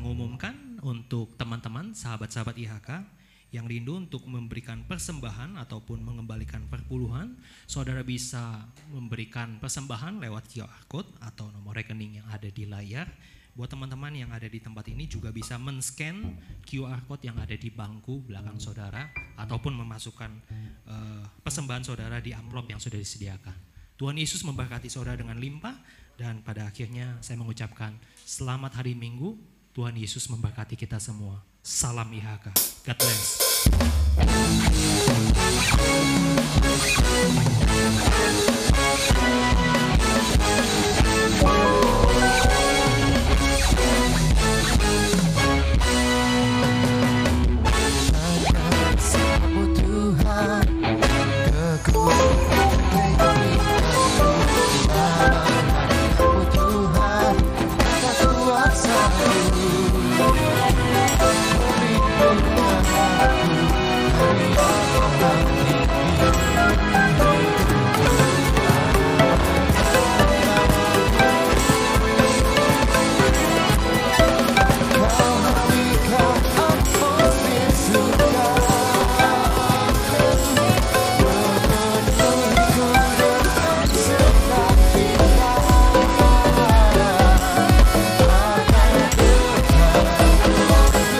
[0.06, 3.02] mengumumkan untuk teman-teman, sahabat-sahabat IHK
[3.50, 7.34] yang rindu untuk memberikan persembahan ataupun mengembalikan perpuluhan,
[7.66, 13.10] saudara bisa memberikan persembahan lewat QR code atau nomor rekening yang ada di layar.
[13.58, 17.66] Buat teman-teman yang ada di tempat ini juga bisa men-scan QR code yang ada di
[17.72, 20.30] bangku belakang saudara ataupun memasukkan
[20.86, 23.58] eh, persembahan saudara di amplop yang sudah disediakan.
[23.96, 25.74] Tuhan Yesus memberkati saudara dengan limpah
[26.20, 29.55] dan pada akhirnya saya mengucapkan selamat hari Minggu.
[29.76, 31.44] Tuhan Yesus memberkati kita semua.
[31.60, 32.48] Salam IHK.
[32.88, 33.44] God bless.